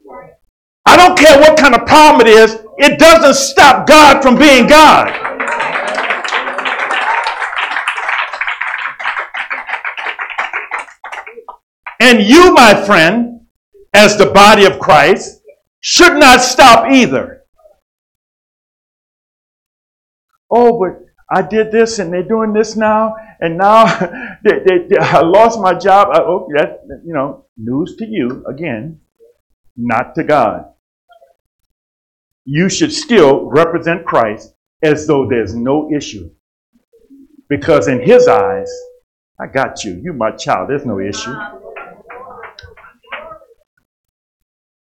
[0.85, 4.67] I don't care what kind of problem it is, it doesn't stop God from being
[4.67, 5.09] God.
[12.01, 13.41] And you, my friend,
[13.93, 15.43] as the body of Christ,
[15.81, 17.38] should not stop either.
[20.51, 23.85] Oh, but I did this and they're doing this now, and now
[24.45, 26.09] they, they, they, I lost my job.
[26.13, 29.01] I, oh, that, you know, news to you again,
[29.77, 30.65] not to God.
[32.45, 36.31] You should still represent Christ as though there's no issue.
[37.49, 38.71] Because in his eyes,
[39.41, 40.01] I got you.
[40.03, 40.71] You my child.
[40.71, 41.35] There's no issue.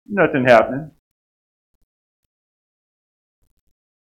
[0.07, 0.91] Nothing happening.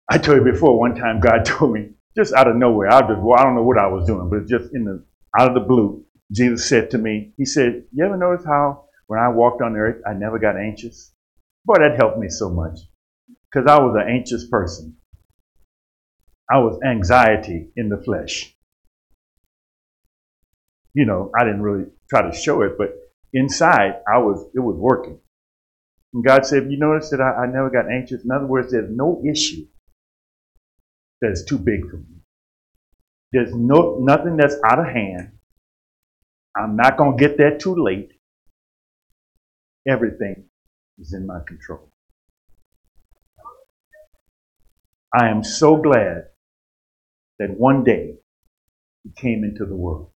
[0.10, 3.20] I told you before, one time God told me, just out of nowhere, I, just,
[3.22, 5.04] well, I don't know what I was doing, but just in the
[5.38, 9.20] out of the blue, Jesus said to me, He said, You ever notice how when
[9.20, 11.14] I walked on earth, I never got anxious?
[11.66, 12.80] Boy, that helped me so much.
[13.52, 14.96] Because I was an anxious person.
[16.50, 18.56] I was anxiety in the flesh.
[20.94, 22.94] You know, I didn't really try to show it, but
[23.34, 25.20] inside I was it was working.
[26.14, 28.24] And God said, You notice that I, I never got anxious?
[28.24, 29.66] In other words, there's no issue
[31.22, 32.22] that is too big for me.
[33.32, 35.32] There's no nothing that's out of hand.
[36.56, 38.12] I'm not gonna get there too late.
[39.88, 40.46] Everything
[41.00, 41.90] is in my control.
[45.14, 46.26] I am so glad
[47.40, 48.16] that one day
[49.04, 50.12] he came into the world.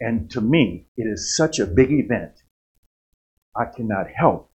[0.00, 2.32] And to me, it is such a big event
[3.56, 4.50] I cannot help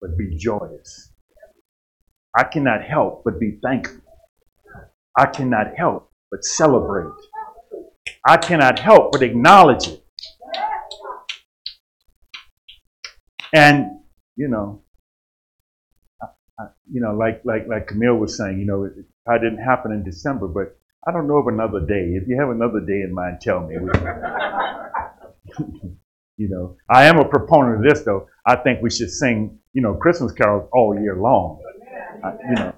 [0.00, 1.11] but be joyous.
[2.36, 4.00] I cannot help but be thankful.
[5.18, 7.12] I cannot help but celebrate.
[8.26, 10.04] I cannot help but acknowledge it.
[13.54, 14.00] And,
[14.36, 14.82] you know,
[16.22, 16.26] I,
[16.58, 19.62] I, you know, like, like, like Camille was saying, you know, it, it probably didn't
[19.62, 22.14] happen in December, but I don't know of another day.
[22.14, 23.76] If you have another day in mind, tell me.
[26.38, 28.26] You know, I am a proponent of this, though.
[28.46, 31.60] I think we should sing, you know, Christmas carols all year long.
[32.24, 32.74] I, you know,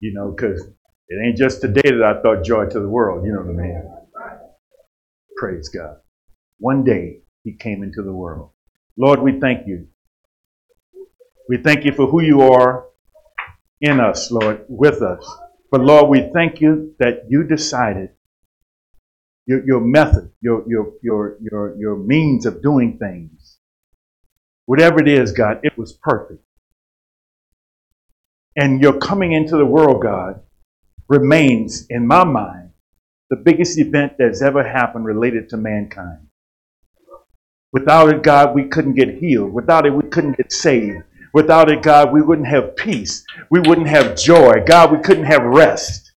[0.00, 0.62] you know, because
[1.08, 3.26] it ain't just today that I thought joy to the world.
[3.26, 3.92] You know what I mean?
[5.36, 5.96] Praise God.
[6.58, 8.50] One day He came into the world.
[8.96, 9.88] Lord, we thank you.
[11.48, 12.86] We thank you for who you are
[13.80, 15.24] in us, Lord, with us.
[15.70, 18.10] But Lord, we thank you that you decided
[19.46, 23.45] your, your method, your, your, your, your, your means of doing things.
[24.66, 26.42] Whatever it is, God, it was perfect.
[28.56, 30.40] And your coming into the world, God,
[31.08, 32.70] remains, in my mind,
[33.30, 36.26] the biggest event that's ever happened related to mankind.
[37.72, 39.52] Without it, God, we couldn't get healed.
[39.52, 41.02] Without it, we couldn't get saved.
[41.34, 43.24] Without it, God, we wouldn't have peace.
[43.50, 44.64] We wouldn't have joy.
[44.66, 46.12] God, we couldn't have rest.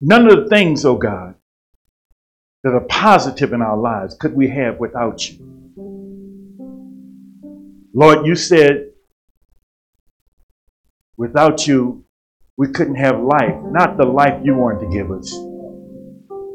[0.00, 1.36] None of the things, oh God,
[2.64, 5.51] that are positive in our lives could we have without you.
[7.94, 8.86] Lord, you said
[11.18, 12.04] without you,
[12.56, 15.30] we couldn't have life, not the life you wanted to give us.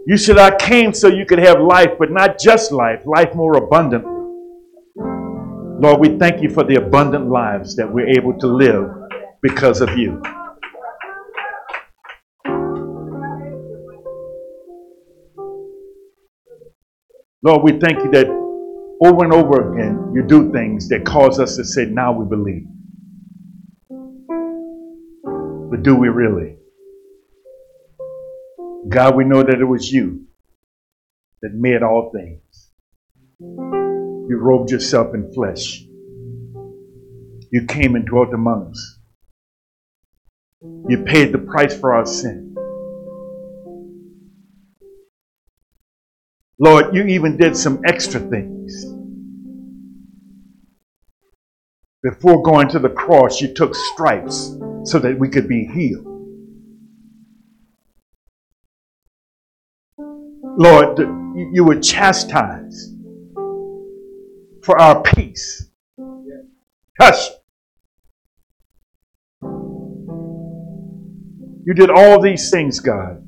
[0.07, 3.57] You said, I came so you could have life, but not just life, life more
[3.57, 4.11] abundantly.
[5.79, 8.89] Lord, we thank you for the abundant lives that we're able to live
[9.43, 10.21] because of you.
[17.43, 18.46] Lord, we thank you that
[19.03, 22.65] over and over again you do things that cause us to say, now we believe.
[25.69, 26.55] But do we really?
[28.89, 30.25] God, we know that it was you
[31.41, 32.71] that made all things.
[33.39, 35.83] You robed yourself in flesh.
[37.51, 38.99] You came and dwelt among us.
[40.89, 42.46] You paid the price for our sin.
[46.59, 48.85] Lord, you even did some extra things.
[52.01, 56.05] Before going to the cross, you took stripes so that we could be healed.
[60.59, 60.97] Lord,
[61.53, 62.95] you were chastised
[64.63, 65.69] for our peace.
[66.99, 67.29] Hush.
[71.63, 73.23] You did all these things, God.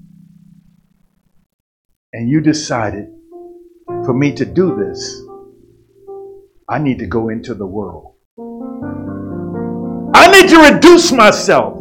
[2.12, 3.10] And you decided
[4.10, 5.22] for me to do this,
[6.68, 8.16] I need to go into the world.
[10.16, 11.78] I need to reduce myself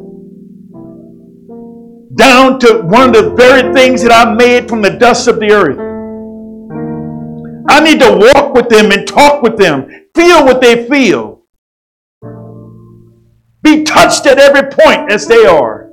[2.16, 5.52] down to one of the very things that I made from the dust of the
[5.52, 5.78] earth.
[7.70, 11.46] I need to walk with them and talk with them, feel what they feel,
[13.62, 15.87] be touched at every point as they are.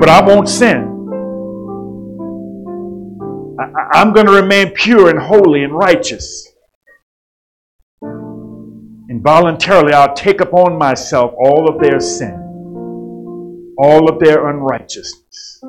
[0.00, 0.92] But I won't sin.
[3.58, 6.52] I, am going to remain pure and holy and righteous.
[8.02, 12.34] And voluntarily, I'll take upon myself all of their sin,
[13.78, 15.60] all of their unrighteousness.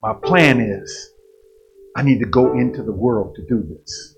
[0.00, 1.10] My plan is
[1.96, 4.14] I need to go into the world to do this.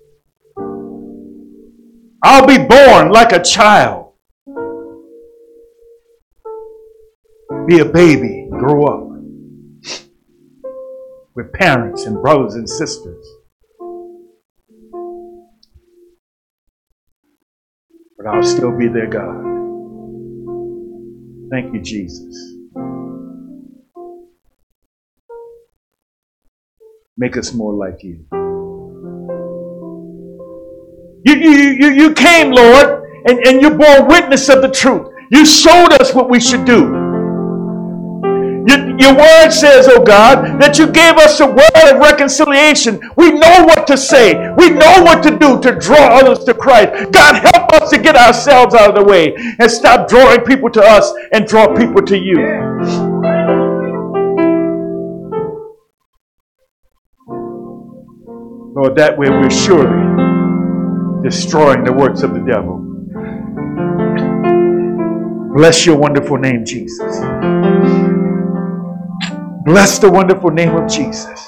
[2.23, 4.10] I'll be born like a child,
[7.67, 9.11] be a baby, grow up
[11.35, 13.25] with parents and brothers and sisters.
[18.17, 19.41] But I'll still be their God.
[21.51, 22.55] Thank you, Jesus.
[27.17, 28.25] Make us more like you.
[31.23, 35.13] You, you, you, you came, Lord, and, and you bore witness of the truth.
[35.29, 37.00] You showed us what we should do.
[39.01, 43.01] Your, word says, oh God, that you gave us a word of reconciliation.
[43.15, 44.35] We know what to say.
[44.57, 47.11] We know what to do to draw others to Christ.
[47.11, 50.83] God, help us to get ourselves out of the way and stop drawing people to
[50.83, 52.37] us and draw people to you.
[58.73, 60.01] Lord, that way we're surely
[61.23, 62.77] destroying the works of the devil.
[65.55, 67.19] Bless your wonderful name, Jesus.
[69.65, 71.47] Bless the wonderful name of Jesus.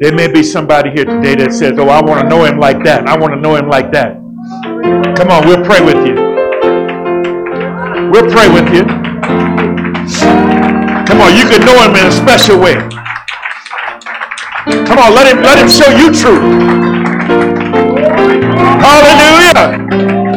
[0.00, 2.84] There may be somebody here today that says, Oh, I want to know him like
[2.84, 3.08] that.
[3.08, 4.14] I want to know him like that.
[5.16, 6.14] Come on, we'll pray with you.
[8.12, 8.84] We'll pray with you.
[11.06, 12.76] Come on, you can know him in a special way.
[14.86, 16.72] Come on, let him let him show you truth.
[18.68, 20.27] Hallelujah.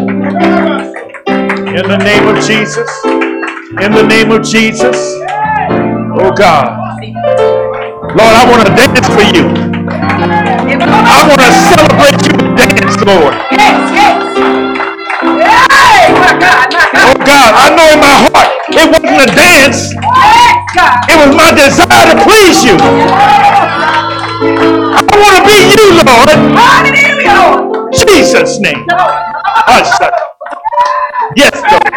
[1.72, 2.90] In the name of Jesus.
[3.06, 4.98] In the name of Jesus.
[6.20, 7.00] Oh God.
[8.02, 9.76] Lord, I want to dance for you.
[10.92, 13.34] I want to celebrate you with dance, Lord.
[13.52, 14.56] Yes, yes.
[16.94, 19.94] Oh God, I know in my heart it wasn't a dance.
[21.10, 22.78] It was my desire to please you.
[22.80, 23.12] I
[25.16, 26.30] want to be you, Lord.
[26.58, 27.92] Hallelujah.
[27.94, 28.88] Jesus' name.
[31.36, 31.94] Yes, Lord.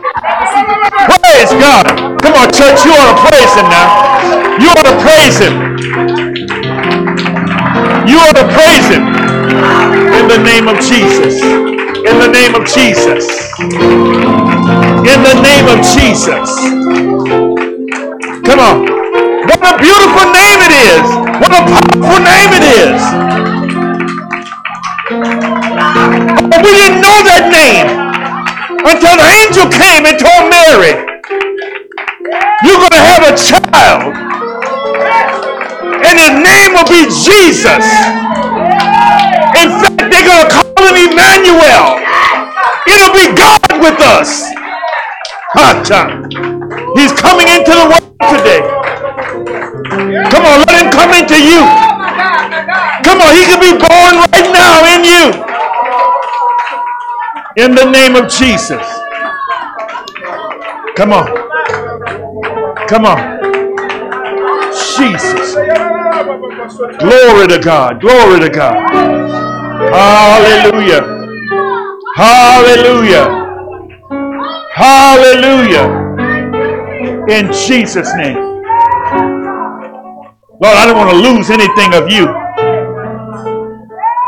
[1.23, 1.86] Praise God.
[2.23, 2.85] Come on, church.
[2.85, 3.89] You ought to praise Him now.
[4.61, 5.55] You ought to praise Him.
[8.09, 9.05] You ought to praise Him.
[10.15, 11.43] In the name of Jesus.
[11.43, 13.27] In the name of Jesus.
[14.93, 16.48] In the name of Jesus.
[18.47, 18.86] Come on.
[19.47, 21.06] What a beautiful name it is.
[21.40, 23.01] What a powerful name it is.
[26.65, 28.03] We didn't know that name
[28.85, 30.94] until the angel came and told Mary,
[32.65, 34.12] You're going to have a child,
[36.05, 37.85] and his name will be Jesus.
[39.56, 42.01] In fact, they're going to call him Emmanuel.
[42.86, 44.55] It'll be God with us.
[46.97, 48.62] He's coming into the world today.
[50.31, 51.62] Come on, let him come into you.
[53.05, 54.43] Come on, he can be born right
[57.56, 58.86] in the name of Jesus.
[60.97, 61.26] Come on.
[62.89, 63.52] Come on.
[64.97, 65.55] Jesus.
[66.98, 68.01] Glory to God.
[68.01, 69.06] Glory to God.
[69.78, 71.28] Hallelujah.
[72.16, 73.56] Hallelujah.
[74.72, 76.16] Hallelujah.
[77.28, 78.39] In Jesus' name.
[80.60, 82.26] Lord, I don't want to lose anything of you.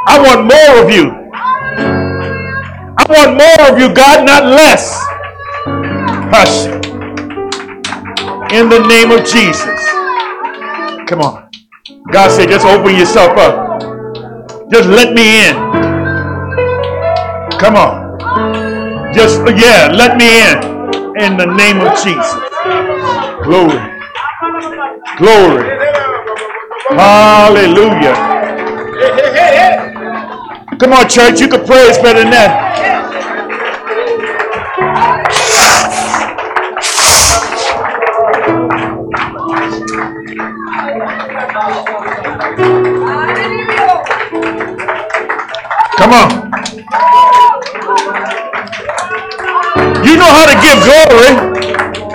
[0.06, 1.25] I want more of you.
[2.98, 4.98] I want more of you, God, not less.
[6.18, 6.66] Hush.
[8.52, 9.80] In the name of Jesus.
[11.08, 11.50] Come on.
[12.12, 13.82] God said, just open yourself up.
[14.70, 15.82] Just let me in.
[17.58, 18.20] Come on.
[19.14, 20.58] Just, yeah, let me in.
[21.22, 22.40] In the name of Jesus.
[23.44, 23.80] Glory.
[25.18, 25.92] Glory.
[26.90, 28.38] Hallelujah.
[30.78, 32.66] Come on, church, you can praise better than that.
[45.96, 46.28] Come on.
[50.04, 52.05] You know how to give glory.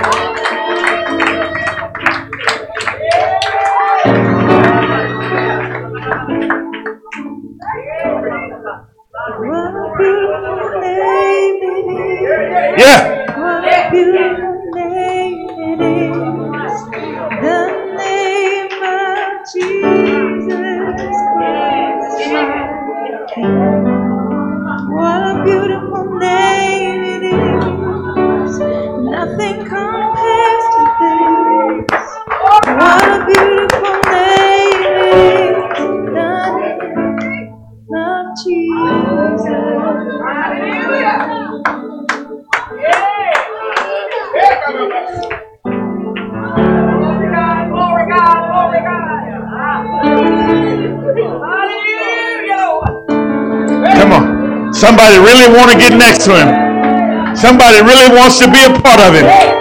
[54.82, 57.38] Somebody really want to get next to him.
[57.38, 59.61] Somebody really wants to be a part of him.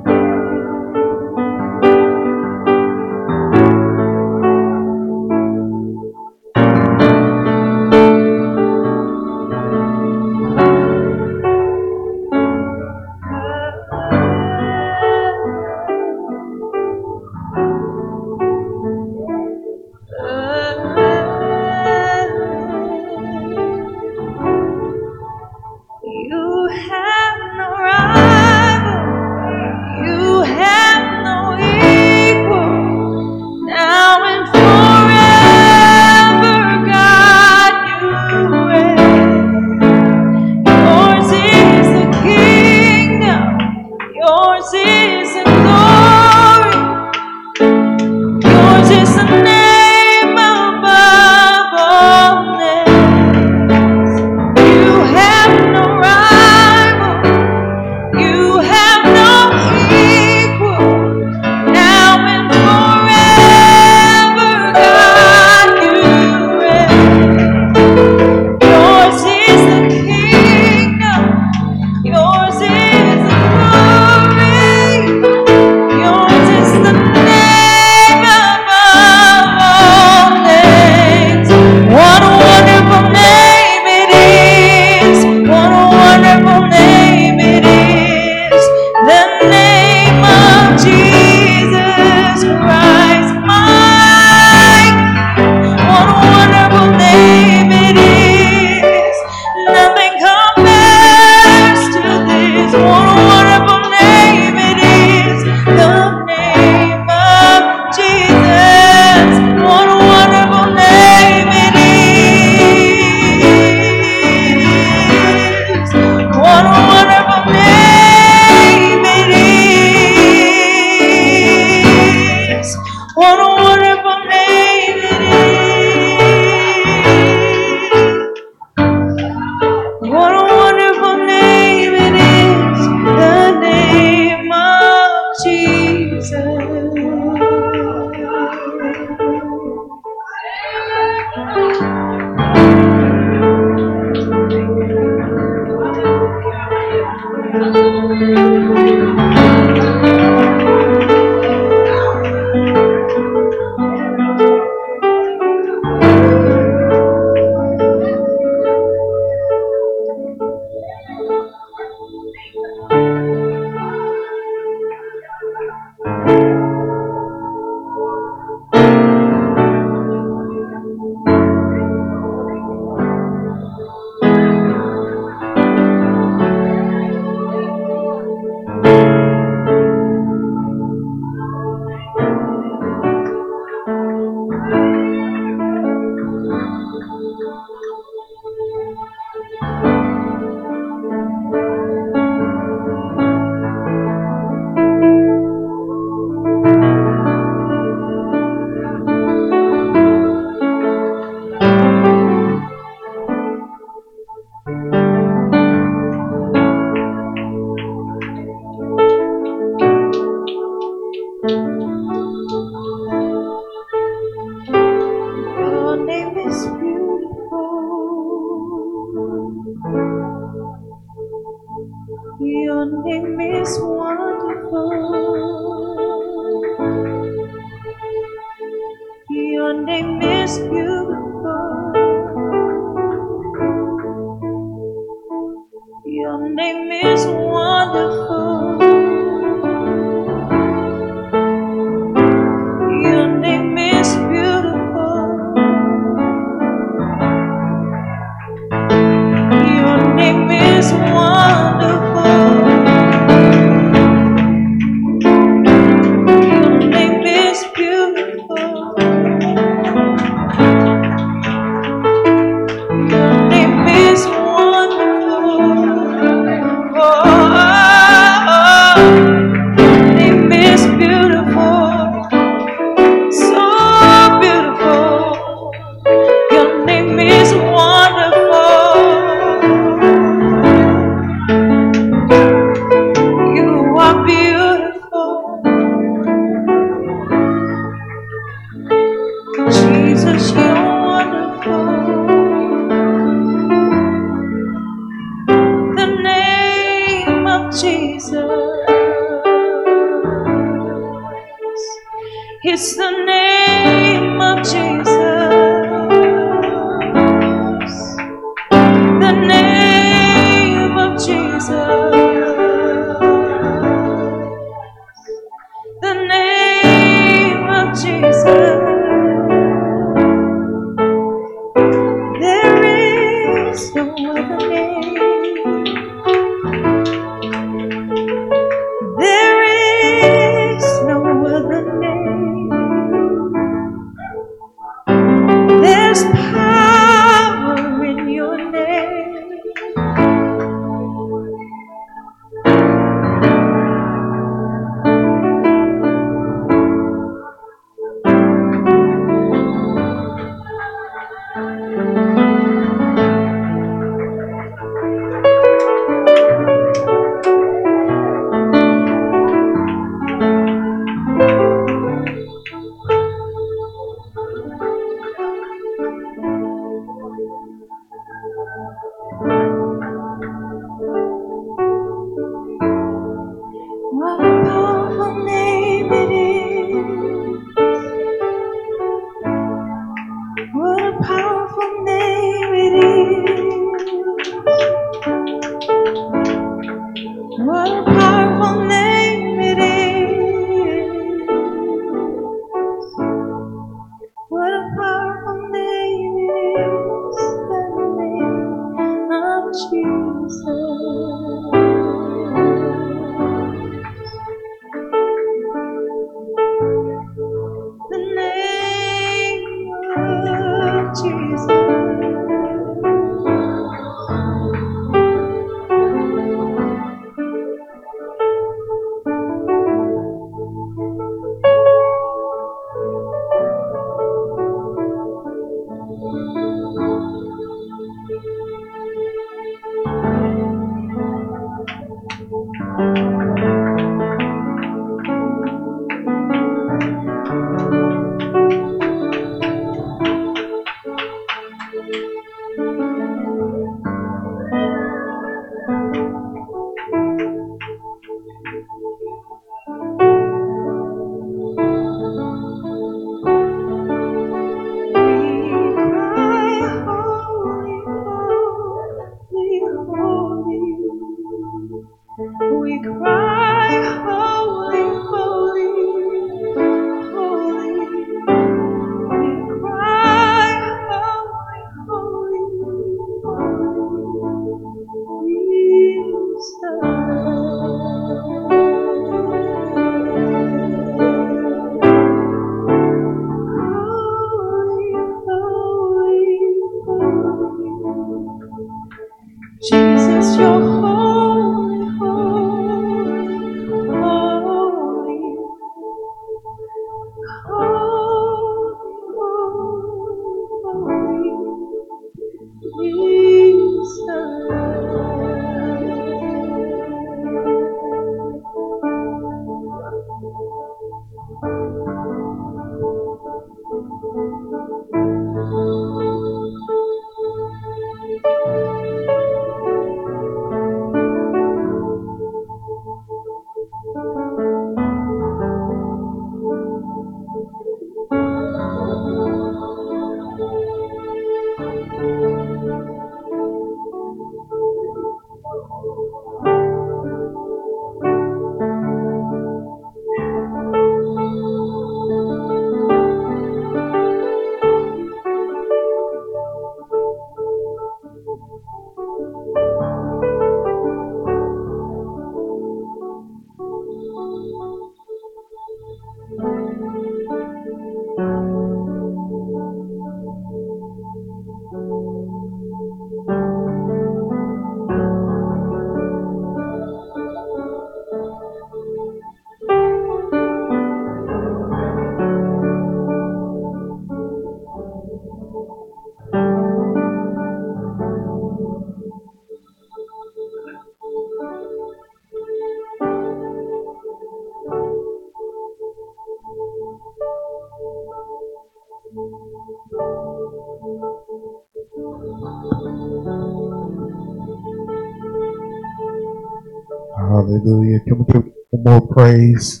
[599.30, 600.00] Praise?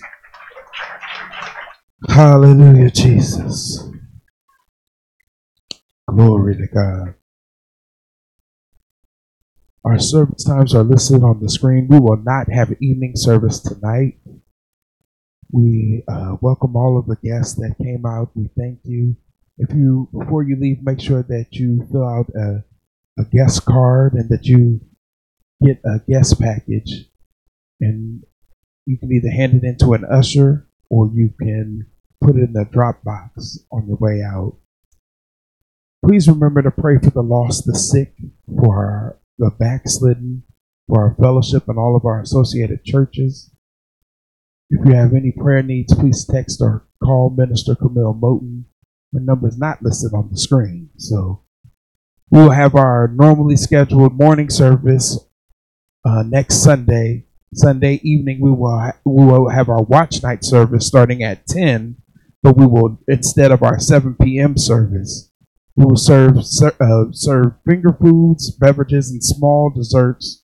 [2.08, 3.88] Hallelujah, Jesus.
[6.08, 7.14] Glory to God.
[9.84, 11.88] Our service times are listed on the screen.
[11.88, 14.18] We will not have evening service tonight.
[15.52, 18.30] We uh, welcome all of the guests that came out.
[18.34, 19.16] We thank you.
[19.58, 22.64] If you, before you leave, make sure that you fill out a,
[23.20, 24.80] a guest card and that you
[25.64, 27.06] get a guest package.
[27.80, 28.22] And
[28.90, 31.86] you can either hand it into an usher or you can
[32.20, 34.56] put it in the drop box on your way out.
[36.04, 38.14] Please remember to pray for the lost, the sick,
[38.48, 40.42] for our, the backslidden,
[40.88, 43.54] for our fellowship and all of our associated churches.
[44.70, 48.64] If you have any prayer needs, please text or call Minister Camille Moten.
[49.12, 50.90] Her number is not listed on the screen.
[50.96, 51.42] So
[52.30, 55.18] we will have our normally scheduled morning service
[56.04, 57.26] uh, next Sunday.
[57.52, 61.96] Sunday evening, we will we will have our watch night service starting at ten,
[62.42, 64.56] but we will instead of our seven p.m.
[64.56, 65.32] service,
[65.74, 70.44] we will serve ser- uh, serve finger foods, beverages, and small desserts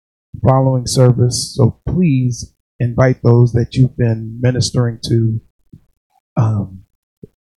[0.46, 1.56] following service.
[1.56, 5.42] So please invite those that you've been ministering to.
[6.36, 6.84] Um,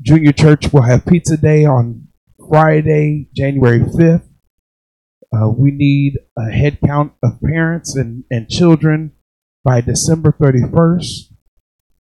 [0.04, 2.08] Junior Church will have pizza day on
[2.50, 4.28] Friday, January fifth.
[5.34, 9.14] Uh, we need a head count of parents and, and children
[9.64, 11.32] by December 31st.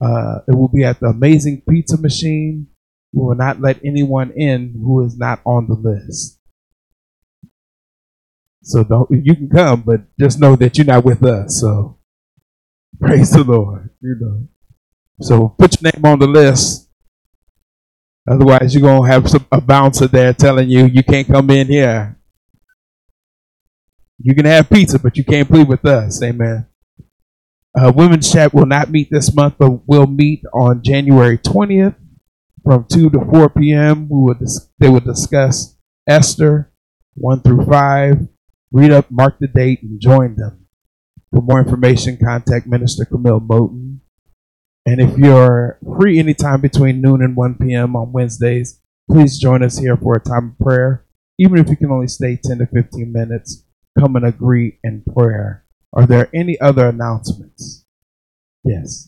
[0.01, 2.68] Uh, it will be at the Amazing Pizza Machine.
[3.12, 6.39] We will not let anyone in who is not on the list.
[8.62, 11.59] So don't you can come, but just know that you're not with us.
[11.60, 11.98] So
[13.01, 13.90] praise the Lord.
[14.01, 14.48] You know.
[15.20, 16.89] So put your name on the list.
[18.30, 22.18] Otherwise, you're gonna have some, a bouncer there telling you you can't come in here.
[24.18, 26.22] You can have pizza, but you can't play with us.
[26.22, 26.68] Amen.
[27.77, 31.97] Uh, Women's Chat will not meet this month, but will meet on January 20th
[32.65, 34.09] from 2 to 4 p.m.
[34.09, 35.77] We will dis- they will discuss
[36.09, 36.73] Esther
[37.15, 38.28] 1 through 5.
[38.73, 40.66] Read up, mark the date, and join them.
[41.32, 44.01] For more information, contact Minister Camille Moten.
[44.86, 47.95] And if you're free anytime between noon and 1 p.m.
[47.95, 48.81] on Wednesdays,
[49.11, 51.05] please join us here for a time of prayer.
[51.39, 53.65] Even if you can only stay 10 to 15 minutes,
[53.99, 55.65] come and agree in prayer.
[55.93, 57.85] Are there any other announcements?
[58.65, 59.07] Yes.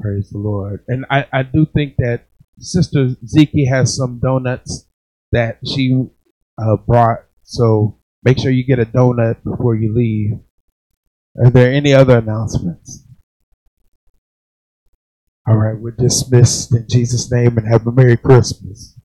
[0.00, 0.84] Praise the Lord.
[0.88, 2.26] And I, I do think that
[2.58, 4.86] Sister Zeke has some donuts
[5.32, 6.06] that she
[6.60, 7.24] uh, brought.
[7.42, 10.38] So make sure you get a donut before you leave.
[11.42, 13.04] Are there any other announcements?
[15.46, 18.97] All right, we're dismissed in Jesus' name and have a Merry Christmas.